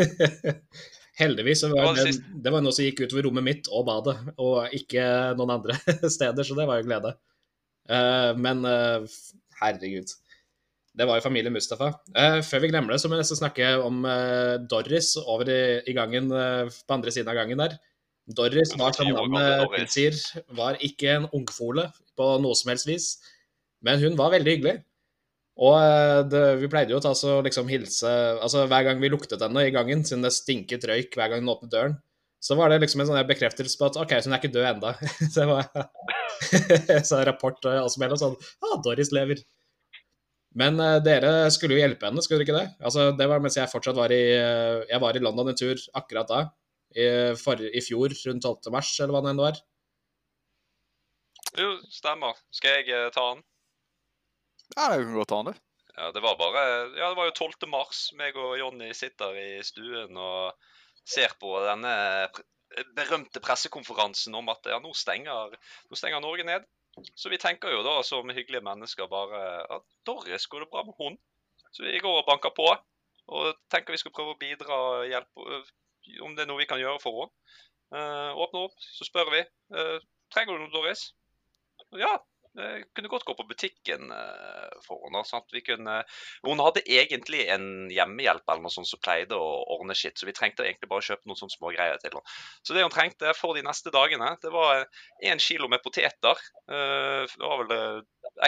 [1.21, 4.17] Heldigvis Det var var det, det var noe som gikk utover rommet mitt og badet,
[4.41, 5.05] og ikke
[5.37, 5.77] noen andre
[6.17, 7.13] steder, så det var jo glede.
[7.91, 9.05] Uh, men uh,
[9.61, 10.15] herregud.
[10.97, 11.93] Det var jo familien Mustafa.
[12.19, 15.61] Eh, før vi glemmer det, så må vi nesten snakke om eh, Doris over i,
[15.87, 17.77] i gangen eh, på andre siden av gangen der.
[18.35, 20.19] Doris var, som 110 år gamle navnet tilsier,
[20.55, 21.87] var ikke en ungfole
[22.19, 23.07] på noe som helst vis,
[23.87, 24.75] men hun var veldig hyggelig.
[25.61, 28.07] Og det, vi pleide jo å ta så liksom hilse
[28.39, 31.51] Altså hver gang vi luktet henne i gangen, siden det stinket røyk hver gang hun
[31.53, 31.97] åpnet døren,
[32.41, 34.69] så var det liksom en sånn bekreftelse på at OK, så hun er ikke død
[34.71, 34.93] enda.
[35.31, 39.43] så det var så rapport som helst Og sånn ah, Doris lever.
[40.59, 42.71] Men uh, dere skulle jo hjelpe henne, skulle dere ikke det?
[42.83, 45.79] Altså, Det var mens jeg fortsatt var i uh, Jeg var i London en tur
[45.95, 46.41] akkurat da.
[46.91, 47.05] I,
[47.39, 48.71] for, I fjor, rundt 12.
[48.73, 49.59] mars, eller hva det enn var.
[51.55, 52.39] Jo, stemmer.
[52.51, 53.45] Skal jeg uh, ta den?
[54.75, 55.61] Ja, det kan godt an, du.
[55.95, 56.65] Ja, det var bare
[56.97, 57.69] Ja, det var jo 12.
[57.71, 58.03] mars.
[58.19, 60.51] Meg og Jonny sitter i stuen og
[61.07, 61.95] ser på denne
[62.95, 65.55] berømte pressekonferansen om at ja, nå stenger,
[65.89, 66.67] nå stenger Norge ned.
[67.15, 69.41] Så vi tenker jo da som hyggelige mennesker bare
[69.77, 71.17] at Doris, går det bra med hun?
[71.71, 72.67] Så vi går og banker på
[73.31, 75.69] og tenker vi skal prøve å bidra og hjelpe øh,
[76.25, 77.37] om det er noe vi kan gjøre for henne.
[77.91, 79.41] Uh, åpner opp, så spør vi.
[79.75, 79.97] Uh,
[80.31, 81.09] trenger du noe, Doris?
[81.99, 82.13] Ja,
[82.95, 85.23] kunne godt gå på butikken eh, for henne.
[85.37, 86.01] At vi kunne
[86.43, 90.35] Hun hadde egentlig en hjemmehjelp eller noe sånt som pleide å ordne skitt, så vi
[90.35, 92.37] trengte egentlig bare kjøpe noen sånne smågreier til henne.
[92.67, 94.85] Så det hun trengte for de neste dagene, det var
[95.23, 96.43] én kilo med poteter.
[96.71, 98.01] eh, det var vel eh,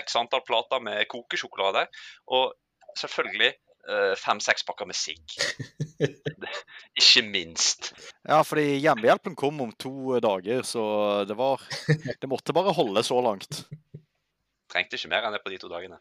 [0.04, 1.88] x antall plater med kokesjokolade.
[2.36, 2.52] Og
[3.00, 5.24] selvfølgelig eh, fem-seks pakker med sigg.
[7.00, 7.94] Ikke minst.
[8.28, 10.84] Ja, fordi hjemmehjelpen kom om to dager, så
[11.28, 13.64] det var Det måtte bare holde så langt.
[14.74, 16.00] Trengte ikke mer enn det på de to dagene.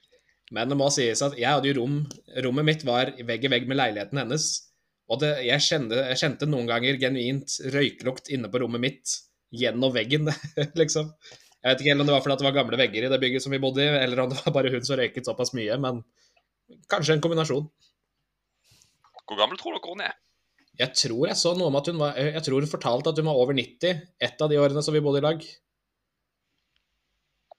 [0.53, 1.99] Men det må sies at jeg hadde jo rom
[2.45, 4.49] Rommet mitt var vegg i vegg med leiligheten hennes.
[5.13, 9.15] Og det, jeg, kjente, jeg kjente noen ganger genuint røyklukt inne på rommet mitt
[9.53, 10.31] gjennom veggen,
[10.81, 11.11] liksom.
[11.63, 13.53] Jeg vet ikke om det var fordi det var gamle vegger i det bygget som
[13.53, 16.01] vi bodde i, eller om det var bare hun som røyket såpass mye, men
[16.91, 17.69] kanskje en kombinasjon.
[19.23, 20.17] Hvor gammel tror dere hun er?
[20.81, 23.29] Jeg tror jeg så noe om at hun var Jeg tror hun fortalte at hun
[23.29, 25.45] var over 90 et av de årene som vi bodde i lag.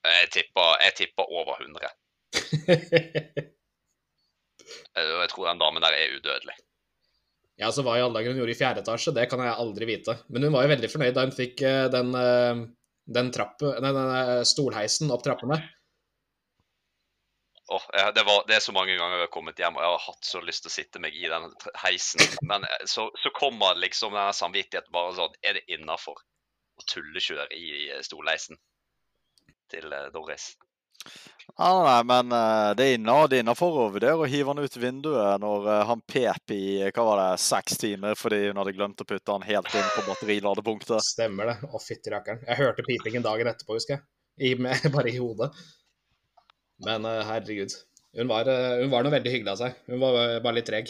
[0.03, 1.91] Jeg tipper, jeg tipper over 100.
[4.95, 6.53] Eh, Jeg tror den damen der er udødelig.
[7.59, 9.87] Ja, så hva i alle dager hun gjorde i fjerde etasje, det kan jeg aldri
[9.89, 10.15] vite.
[10.31, 12.61] Men hun var jo veldig fornøyd da hun fikk eh, den, eh,
[13.17, 15.59] den, trappe, den, den stolheisen opp trappene.
[17.73, 17.85] Oh,
[18.15, 20.29] det, var, det er så mange ganger jeg har kommet hjem og jeg har hatt
[20.29, 21.49] så lyst til å sitte meg i den
[21.83, 22.23] heisen.
[22.49, 27.89] Men så, så kommer liksom denne samvittigheten bare sånn Er det innafor å tullekjøre i
[28.05, 28.61] stolheisen
[29.73, 30.53] til eh, Doris?
[31.57, 35.69] Ja, nei, men eh, det er innafor å vurdere å hive han ut vinduet når
[35.69, 39.35] eh, han pep i hva var det, seks timer fordi hun hadde glemt å putte
[39.35, 41.03] han helt inn på batteriladepunktet.
[41.05, 41.57] Stemmer det.
[41.69, 42.43] Å, fytti rakkeren.
[42.47, 44.05] Jeg hørte pipingen dagen etterpå, husker jeg.
[44.39, 45.51] I, med, bare i hodet.
[46.83, 47.75] Men herregud.
[48.13, 48.47] Hun var,
[48.79, 49.77] hun var noe veldig hyggelig av seg.
[49.89, 50.89] Hun var bare litt treg.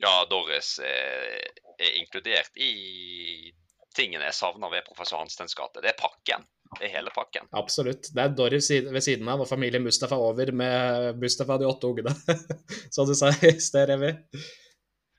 [0.00, 1.40] Ja, Doris er,
[1.80, 3.52] er inkludert i
[3.96, 5.82] tingene jeg savner ved professor Hanstens gate.
[5.84, 6.44] Det er pakken.
[6.82, 7.46] Er hele pakken.
[7.56, 8.10] Absolutt.
[8.14, 11.68] Det er Doris side- ved siden av, og familien Mustafa over med Mustafa og de
[11.70, 12.12] åtte ungene.
[12.94, 14.10] Som du sa i sted, Revi.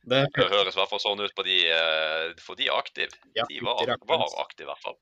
[0.07, 3.11] Det, Det høres i hvert fall sånn ut på de eh, For de er aktive.
[3.35, 4.97] ja, De var, var aktive, i hvert fall.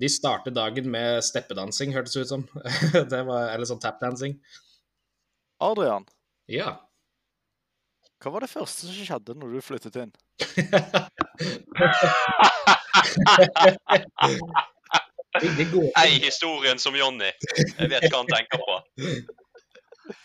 [0.00, 2.42] De startet dagen med steppedansing, hørtes det ut som.
[3.12, 4.36] Det var, eller sånn tapdancing.
[5.60, 6.06] Adrian,
[6.48, 6.76] Ja.
[8.20, 10.12] hva var det første som skjedde når du flyttet inn?
[16.00, 17.30] Ei historien som Jonny.
[17.30, 18.80] Jeg vet hva han tenker på.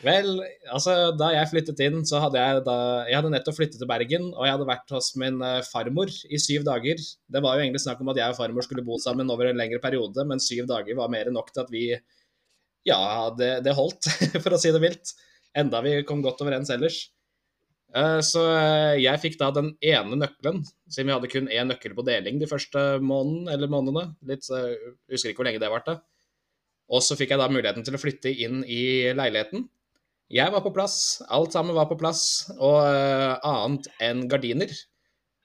[0.01, 0.39] Vel,
[0.73, 4.31] altså, da jeg flyttet inn, så hadde jeg da Jeg hadde nettopp flyttet til Bergen,
[4.33, 6.97] og jeg hadde vært hos min eh, farmor i syv dager.
[6.97, 9.61] Det var jo egentlig snakk om at jeg og farmor skulle bo sammen over en
[9.61, 11.85] lengre periode, men syv dager var mer enn nok til at vi
[12.85, 14.09] Ja, det, det holdt,
[14.43, 15.13] for å si det vilt.
[15.57, 17.05] Enda vi kom godt overens ellers.
[17.95, 21.95] Eh, Så eh, jeg fikk da den ene nøkkelen, siden vi hadde kun én nøkkel
[21.95, 24.09] på deling de første måneden, eller månedene.
[24.27, 25.99] Litt, jeg husker ikke hvor lenge det varte.
[26.91, 29.69] Og så fikk jeg da muligheten til å flytte inn i leiligheten.
[30.33, 34.73] Jeg var på plass, alt sammen var på plass, og eh, annet enn gardiner.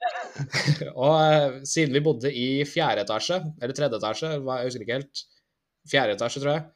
[1.07, 5.25] og siden vi bodde i fjerde etasje, eller tredje etasje, jeg husker ikke helt,
[5.91, 6.69] fjerde etasje tror jeg,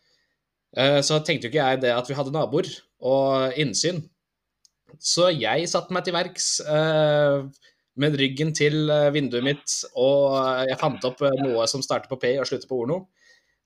[1.07, 2.69] så tenkte jo ikke jeg det at vi hadde naboer
[3.07, 4.01] og innsyn.
[5.03, 7.45] Så jeg satte meg til verks, eh,
[8.01, 12.11] med ryggen til eh, vinduet mitt, og eh, jeg fant opp eh, noe som starter
[12.11, 13.05] på P og slutter på Orno.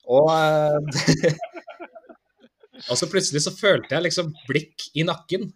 [0.09, 0.29] Og
[2.87, 5.49] Og så plutselig så følte jeg liksom blikk i nakken.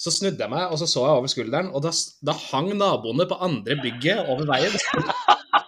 [0.00, 1.92] Så snudde jeg meg, og så så jeg over skulderen, og da,
[2.26, 4.74] da hang naboene på andre bygget over veien.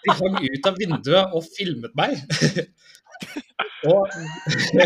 [0.03, 2.19] De hang ut av vinduet og filmet meg.
[3.93, 4.11] og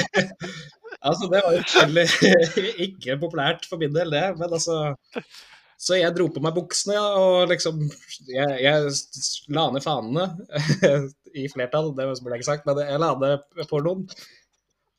[1.01, 4.95] Altså, det var jo selvfølgelig ikke populært for min del, det, men altså
[5.81, 7.81] Så jeg dro på meg buksene, ja, og liksom
[8.29, 8.91] Jeg, jeg
[9.57, 10.27] la ned fanene
[11.41, 14.05] i flertall, det burde jeg ikke sagt, men jeg la ned pornoen.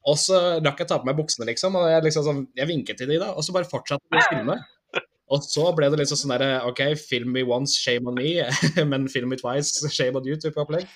[0.08, 2.98] Og så rakk jeg ta på meg buksene, liksom, og jeg, liksom sånn, jeg vinket
[2.98, 4.56] til de da, og så bare fortsatte de å filme.
[5.32, 8.42] Og så ble det liksom sånn derre OK, film me once, shame on me,
[8.92, 10.88] men film me twice, shame on you-type opplegg.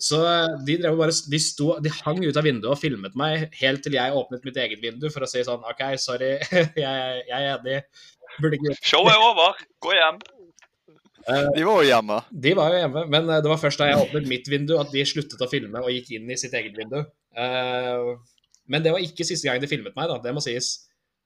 [0.00, 0.18] Så
[0.64, 3.98] de drev bare De sto De hang ut av vinduet og filmet meg helt til
[3.98, 6.38] jeg åpnet mitt eget vindu for å si sånn OK, sorry,
[6.84, 7.78] jeg, jeg er enig.
[8.40, 9.60] Burde ikke Showet er over.
[9.84, 10.20] Gå hjem.
[11.54, 12.16] De var jo hjemme.
[12.32, 14.92] De var jo hjemme, men eh, det var først da jeg åpnet mitt vindu at
[14.92, 17.02] de sluttet å filme og gikk inn i sitt eget vindu.
[17.36, 18.14] Eh,
[18.70, 20.72] Men det var ikke siste gang de filmet meg, da, det må sies.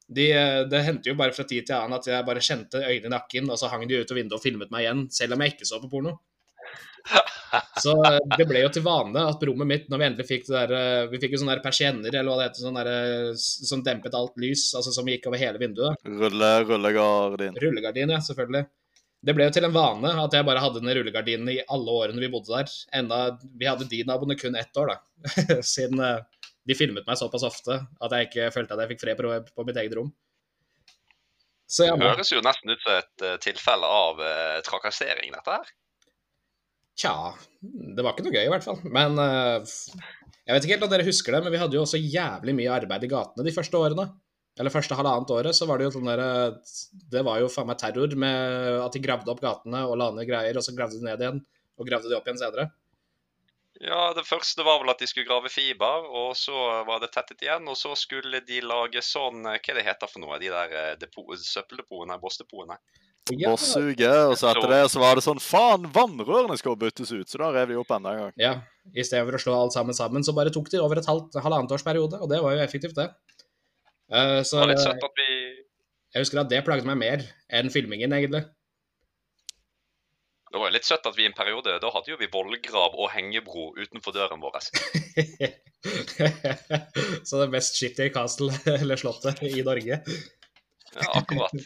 [0.09, 3.09] De, eh, det hendte jo bare fra tid til annen at jeg bare kjente øynene
[3.09, 5.45] i nakken, og så hang de ut av vinduet og filmet meg igjen, selv om
[5.45, 6.19] jeg ikke så på porno.
[7.83, 10.55] Så eh, det ble jo til vane at rommet mitt, når vi endelig fikk det
[10.57, 13.43] der eh, Vi fikk jo sånne der persienner, eller hva det heter, sånn der, eh,
[13.71, 16.01] som dempet alt lys, altså som gikk over hele vinduet.
[16.23, 17.61] Rulle, rullegardin.
[17.63, 18.67] Rullegardin, ja, selvfølgelig.
[19.25, 22.21] Det ble jo til en vane at jeg bare hadde den rullegardinen i alle årene
[22.21, 22.75] vi bodde der.
[22.99, 25.31] Enda vi hadde de naboene kun ett år, da.
[25.75, 26.03] Siden
[26.65, 29.65] de filmet meg såpass ofte at jeg ikke følte at jeg fikk fred på, på
[29.69, 30.13] mitt eget rom.
[31.65, 35.73] Så ja, Det høres jo nesten ut som et tilfelle av eh, trakassering, dette her.
[36.99, 37.15] Tja,
[37.61, 38.81] det var ikke noe gøy i hvert fall.
[38.87, 39.73] Men eh,
[40.45, 42.77] jeg vet ikke helt om dere husker det, men vi hadde jo også jævlig mye
[42.77, 44.07] arbeid i gatene de første årene.
[44.55, 46.73] Eller første halvannet året, så var det jo sånn der eh,
[47.11, 50.29] Det var jo faen meg terror med at de gravde opp gatene og la ned
[50.29, 51.43] greier, og så gravde de ned igjen.
[51.81, 52.69] Og gravde de opp igjen senere.
[53.83, 56.55] Ja, Det første var vel at de skulle grave fiber, og så
[56.87, 57.67] var det tettet igjen.
[57.67, 60.39] Og så skulle de lage sånn eh, Hva det heter for noe?
[60.39, 61.09] De der
[61.49, 62.79] søppeldepoene, bossdepoene?
[63.33, 67.31] Ja, Bossuget, og så etter det så var det sånn Faen, vannrørene skal byttes ut!
[67.31, 68.35] Så da rev de opp enda en gang.
[68.37, 68.53] Ja,
[68.93, 71.39] i stedet for å slå alt sammen sammen, så bare tok de over et halvt,
[71.41, 73.09] halvannet års periode, og det var jo effektivt, det.
[74.13, 75.31] Eh, Det så var litt søtt at vi
[76.15, 78.45] jeg husker at det plagde meg mer enn filmingen, egentlig.
[80.55, 82.95] Det var jo litt søtt at vi i en periode Da hadde jo vi vollgrav
[82.95, 84.61] og hengebro utenfor døren vår.
[87.27, 89.99] så det mest shitty castle, eller slottet, i Norge.
[90.95, 91.59] Ja, akkurat.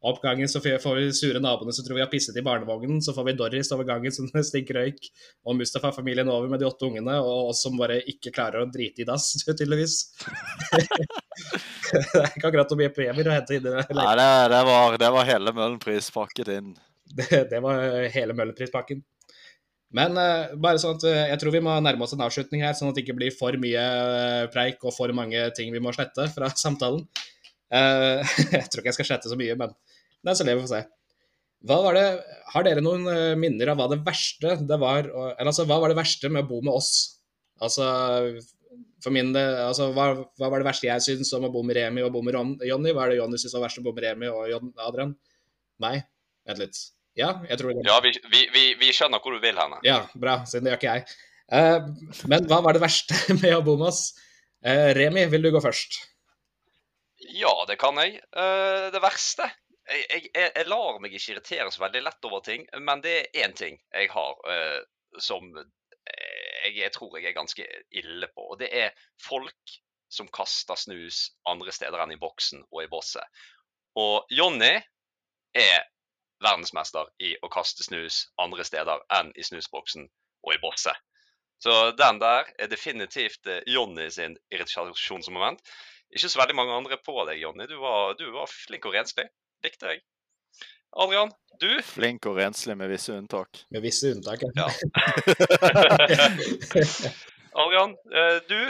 [0.00, 3.00] Opp gangen så får vi sure naboene som tror vi har pisset i barnevognen.
[3.02, 5.10] Så får vi Doris over gangen som stinker røyk.
[5.46, 9.04] Og Mustafa-familien over med de åtte ungene, og oss som bare ikke klarer å drite
[9.04, 9.98] i dass, tydeligvis.
[10.74, 13.86] det er ikke akkurat så mye premier å hente inn i det.
[13.96, 16.76] Nei, det, det, var, det var hele Møhlenpris pakket inn.
[17.16, 17.78] Det, det var
[18.12, 18.98] hele Møllerprispakken.
[19.94, 22.74] Men uh, bare sånn at uh, jeg tror vi må nærme oss en avslutning her,
[22.76, 25.94] sånn at det ikke blir for mye uh, preik og for mange ting vi må
[25.94, 27.04] slette fra samtalen.
[27.74, 29.72] Eh, jeg tror ikke jeg skal slette så mye, men
[30.22, 30.82] det er så lever vi får se.
[31.66, 32.04] Hva var det,
[32.52, 35.90] har dere noen eh, minner av hva det verste det var Eller altså, hva var
[35.90, 36.90] det verste med å bo med oss?
[37.64, 37.86] Altså,
[39.02, 41.78] for min del, altså, hva, hva var det verste jeg syns om å bo med
[41.78, 42.92] Remi og bo med Jonny?
[42.92, 45.14] Hva er det Jonny syns var verst å bo med Remi og John, Adrian?
[45.82, 45.96] Nei,
[46.48, 46.82] vent litt.
[47.16, 47.86] Ja, jeg tror det.
[47.88, 49.78] Ja, vi, vi, vi, vi skjønner hvor du vil hen.
[49.86, 51.16] Ja, bra, siden det gjør ikke jeg.
[51.46, 54.10] Uh, men hva var det verste med å bo med oss?
[54.60, 56.02] Uh, Remi, vil du gå først?
[57.34, 58.20] Ja, det kan jeg.
[58.36, 59.48] Eh, det verste
[59.86, 63.44] jeg, jeg, jeg, lar meg ikke irritere så veldig lett over ting, men det er
[63.46, 64.80] én ting jeg har eh,
[65.22, 65.66] som eh,
[66.66, 68.48] jeg, jeg tror jeg er ganske ille på.
[68.52, 69.76] Og det er folk
[70.12, 73.44] som kaster snus andre steder enn i boksen og i bosset.
[73.98, 74.74] Og Jonny
[75.56, 75.86] er
[76.44, 80.06] verdensmester i å kaste snus andre steder enn i snusboksen
[80.46, 80.96] og i bosset.
[81.62, 85.62] Så den der er definitivt eh, Jonny sin irritasjonsmoment.
[86.14, 87.66] Ikke så veldig mange andre på deg, Jonny.
[87.70, 89.26] Du var, du var flink og renslig.
[89.64, 90.04] Likte jeg.
[90.96, 91.68] Adrian, du?
[91.84, 93.64] Flink og renslig med visse unntak.
[93.74, 94.44] Med visse unntak.
[94.56, 94.68] ja.
[96.16, 96.28] Ja.
[97.62, 98.60] Adrian, eh, du,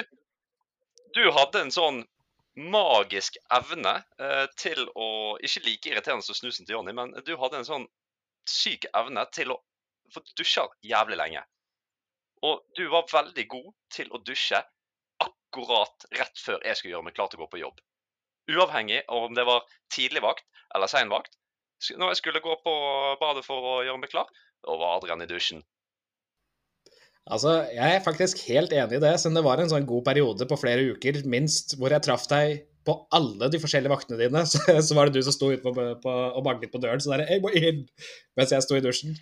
[1.15, 2.05] du hadde en sånn
[2.57, 5.09] magisk evne eh, til å
[5.45, 7.87] Ikke like irriterende som snusen til Jonny, men du hadde en sånn
[8.49, 9.59] syk evne til å
[10.15, 11.43] få dusja jævlig lenge.
[12.47, 14.61] Og du var veldig god til å dusje
[15.57, 17.81] akkurat rett før jeg skulle gjøre meg klar til å gå på jobb.
[18.53, 20.45] Uavhengig av om det var tidlig vakt
[20.75, 21.37] eller sein vakt.
[21.97, 22.75] Når jeg skulle gå på
[23.21, 24.29] badet for å gjøre meg klar,
[24.65, 25.63] da var Adrian i dusjen.
[27.27, 30.47] Altså, jeg er faktisk helt enig i det, siden det var en sånn god periode
[30.47, 34.61] på flere uker, minst, hvor jeg traff deg på alle de forskjellige vaktene dine, så,
[34.63, 37.03] så var det du som sto ute på, på, og banket på døren.
[37.03, 37.83] Så der, jeg må inn,
[38.39, 39.19] mens jeg sto i dusjen.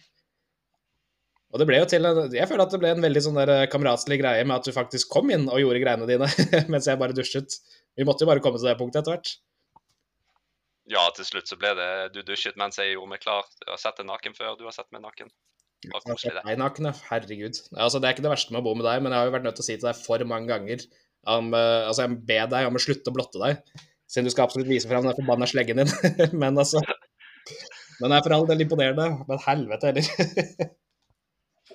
[1.55, 3.69] Og det ble jo til Jeg føler at det ble en veldig sånn der eh,
[3.71, 6.27] kameratslig greie med at du faktisk kom inn og gjorde greiene dine
[6.73, 7.61] mens jeg bare dusjet.
[7.95, 9.37] Vi måtte jo bare komme til det punktet etter hvert.
[10.91, 13.47] Ja, til slutt så ble det Du dusjet mens jeg gjorde meg klar.
[13.63, 15.31] Du har sett deg naken før, du har sett meg naken.
[15.85, 16.59] Det var koselig, det.
[16.59, 17.63] Naken, herregud.
[17.77, 19.35] Altså, det er ikke det verste med å bo med deg, men jeg har jo
[19.37, 20.85] vært nødt til å si til deg for mange ganger
[21.31, 24.49] om, eh, Altså, jeg ber deg om å slutte å blotte deg, siden du skal
[24.49, 25.93] absolutt vise fram den forbanna sleggen din.
[26.43, 26.83] men altså
[28.01, 30.73] Den er for all del imponerende, men helvete heller.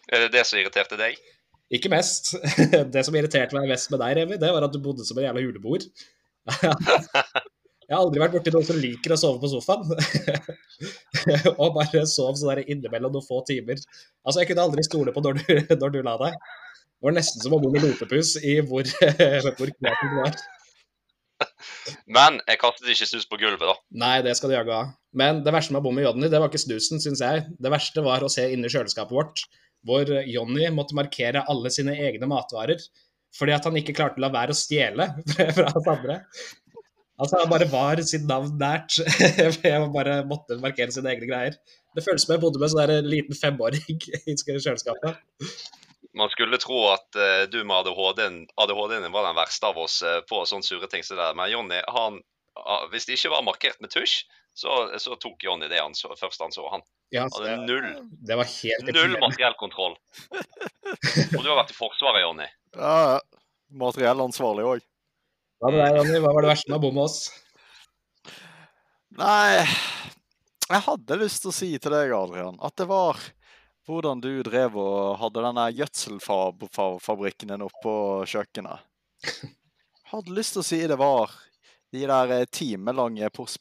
[0.09, 1.19] Er det det som irriterte deg?
[1.69, 2.31] Ikke mest.
[2.93, 5.27] Det som irriterte meg mest med deg, Remi, det var at du bodde som en
[5.27, 5.83] jævla juleboer.
[7.89, 9.85] Jeg har aldri vært borti noen som liker å sove på sofaen.
[11.61, 13.81] og bare sov sånn der innimellom noen få timer.
[14.25, 16.37] Altså, jeg kunne aldri stole på når du, når du la deg.
[16.37, 18.85] Det var nesten som å bo med lotepus i hvor,
[19.57, 20.37] hvor kreativ du var.
[22.05, 23.77] Men jeg kastet ikke snus på gulvet, da.
[24.03, 24.83] Nei, det skal du jaggu ha.
[25.17, 27.45] Men det verste med å bo med Jonny, det var ikke snusen, syns jeg.
[27.57, 29.45] Det verste var å se inni kjøleskapet vårt,
[29.87, 32.81] hvor Jonny måtte markere alle sine egne matvarer.
[33.37, 35.05] Fordi at han ikke klarte å la være å stjele
[35.55, 36.21] fra oss andre.
[37.19, 38.95] Altså, han bare var sitt navn nært.
[39.65, 41.59] Jeg bare måtte markere sine egne greier.
[41.95, 45.17] Det føles som jeg bodde med en sånn liten femåring i kjøleskapet.
[46.19, 50.19] Man skulle tro at uh, du med ADHD-en ADHD var den verste av oss uh,
[50.29, 51.37] på sånne sure ting som det der.
[51.37, 52.21] Men Jonny, han,
[52.61, 54.21] ah, hvis det ikke var markert med tusj,
[54.59, 56.65] så, så tok Jonny det han så, først han så.
[56.73, 56.83] Han
[57.15, 57.87] Ja, hadde null,
[58.27, 59.95] det var helt null materiell kontroll.
[61.37, 62.47] Og du har vært i Forsvaret, Jonny.
[62.75, 63.19] Ja, ja.
[63.79, 64.83] Materiellansvarlig òg.
[65.61, 66.19] Hva med deg, Jonny?
[66.23, 67.19] Hva var det verste med å bo med oss?
[69.19, 69.63] Nei,
[70.69, 73.17] jeg hadde lyst til å si til deg, Adrian, at det var
[73.89, 77.93] hvordan du drev og hadde denne gjødselfabrikken din oppå
[78.29, 78.85] kjøkkenet.
[79.25, 81.33] Jeg hadde lyst til å si det var
[81.91, 83.57] de der eh, timelange pors.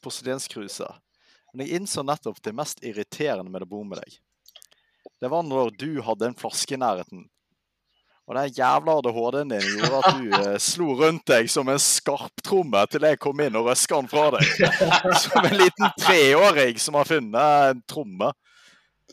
[1.53, 4.19] Men jeg innså nettopp det mest irriterende med å bo med deg.
[5.19, 7.27] Det var når du hadde en flaske i nærheten.
[8.29, 12.83] Og den jævla ADHD-en din gjorde at du eh, slo rundt deg som en skarptromme
[12.93, 14.51] til jeg kom inn og røska den fra deg.
[15.25, 18.29] Som en liten treåring som har funnet en tromme.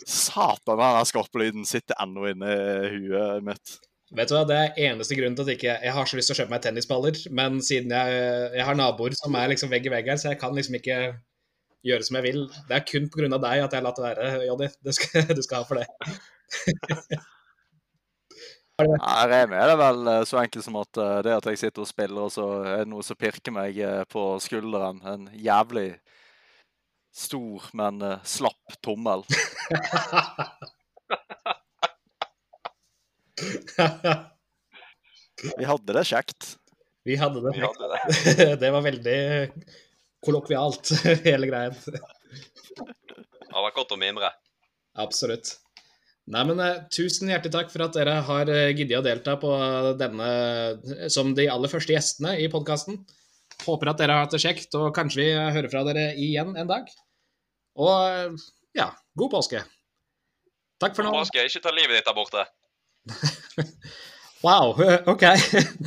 [0.03, 2.57] Satan, den skarpelyden sitter ennå inni
[2.91, 3.77] huet mitt.
[4.13, 6.35] Vet du hva, Det er eneste grunnen til at ikke, jeg har så lyst til
[6.35, 7.21] å kjøpe meg tennisballer.
[7.33, 8.19] Men siden jeg,
[8.59, 10.99] jeg har naboer som er liksom vegg i vegg her, så jeg kan liksom ikke
[11.85, 12.43] gjøre som jeg vil.
[12.69, 13.29] Det er kun pga.
[13.37, 14.69] deg at jeg har latt det være, Jonny.
[14.85, 14.91] Du,
[15.39, 15.87] du skal ha for det.
[18.75, 21.85] Nei, Remi er det vel eh, så enkelt som at eh, det at jeg sitter
[21.85, 24.99] og spiller, og så er det noe som pirker meg eh, på skulderen.
[25.07, 25.93] En jævlig
[27.15, 29.23] stor, men slapp tommel.
[35.59, 36.55] Vi hadde det kjekt.
[37.05, 37.51] Vi hadde det.
[37.57, 37.99] Vi hadde det.
[38.61, 39.19] Det var veldig
[40.25, 40.89] kollokvialt,
[41.27, 41.75] hele greien.
[41.85, 44.29] Det var godt å mimre.
[44.97, 45.47] Absolutt.
[46.33, 49.51] Nei, men eh, Tusen hjertelig takk for at dere har eh, giddet å delta på
[49.99, 50.29] denne
[51.13, 52.97] som de aller første gjestene i podkasten.
[53.61, 56.71] Håper at dere har hatt det kjekt, og kanskje vi hører fra dere igjen en
[56.71, 56.89] dag.
[57.77, 58.33] Og eh,
[58.81, 59.61] ja, god påske.
[60.81, 61.13] Takk for nå.
[61.13, 61.45] God påske.
[61.45, 62.41] ikke ta livet ditt der borte.
[64.41, 64.75] Wow,
[65.07, 65.23] OK.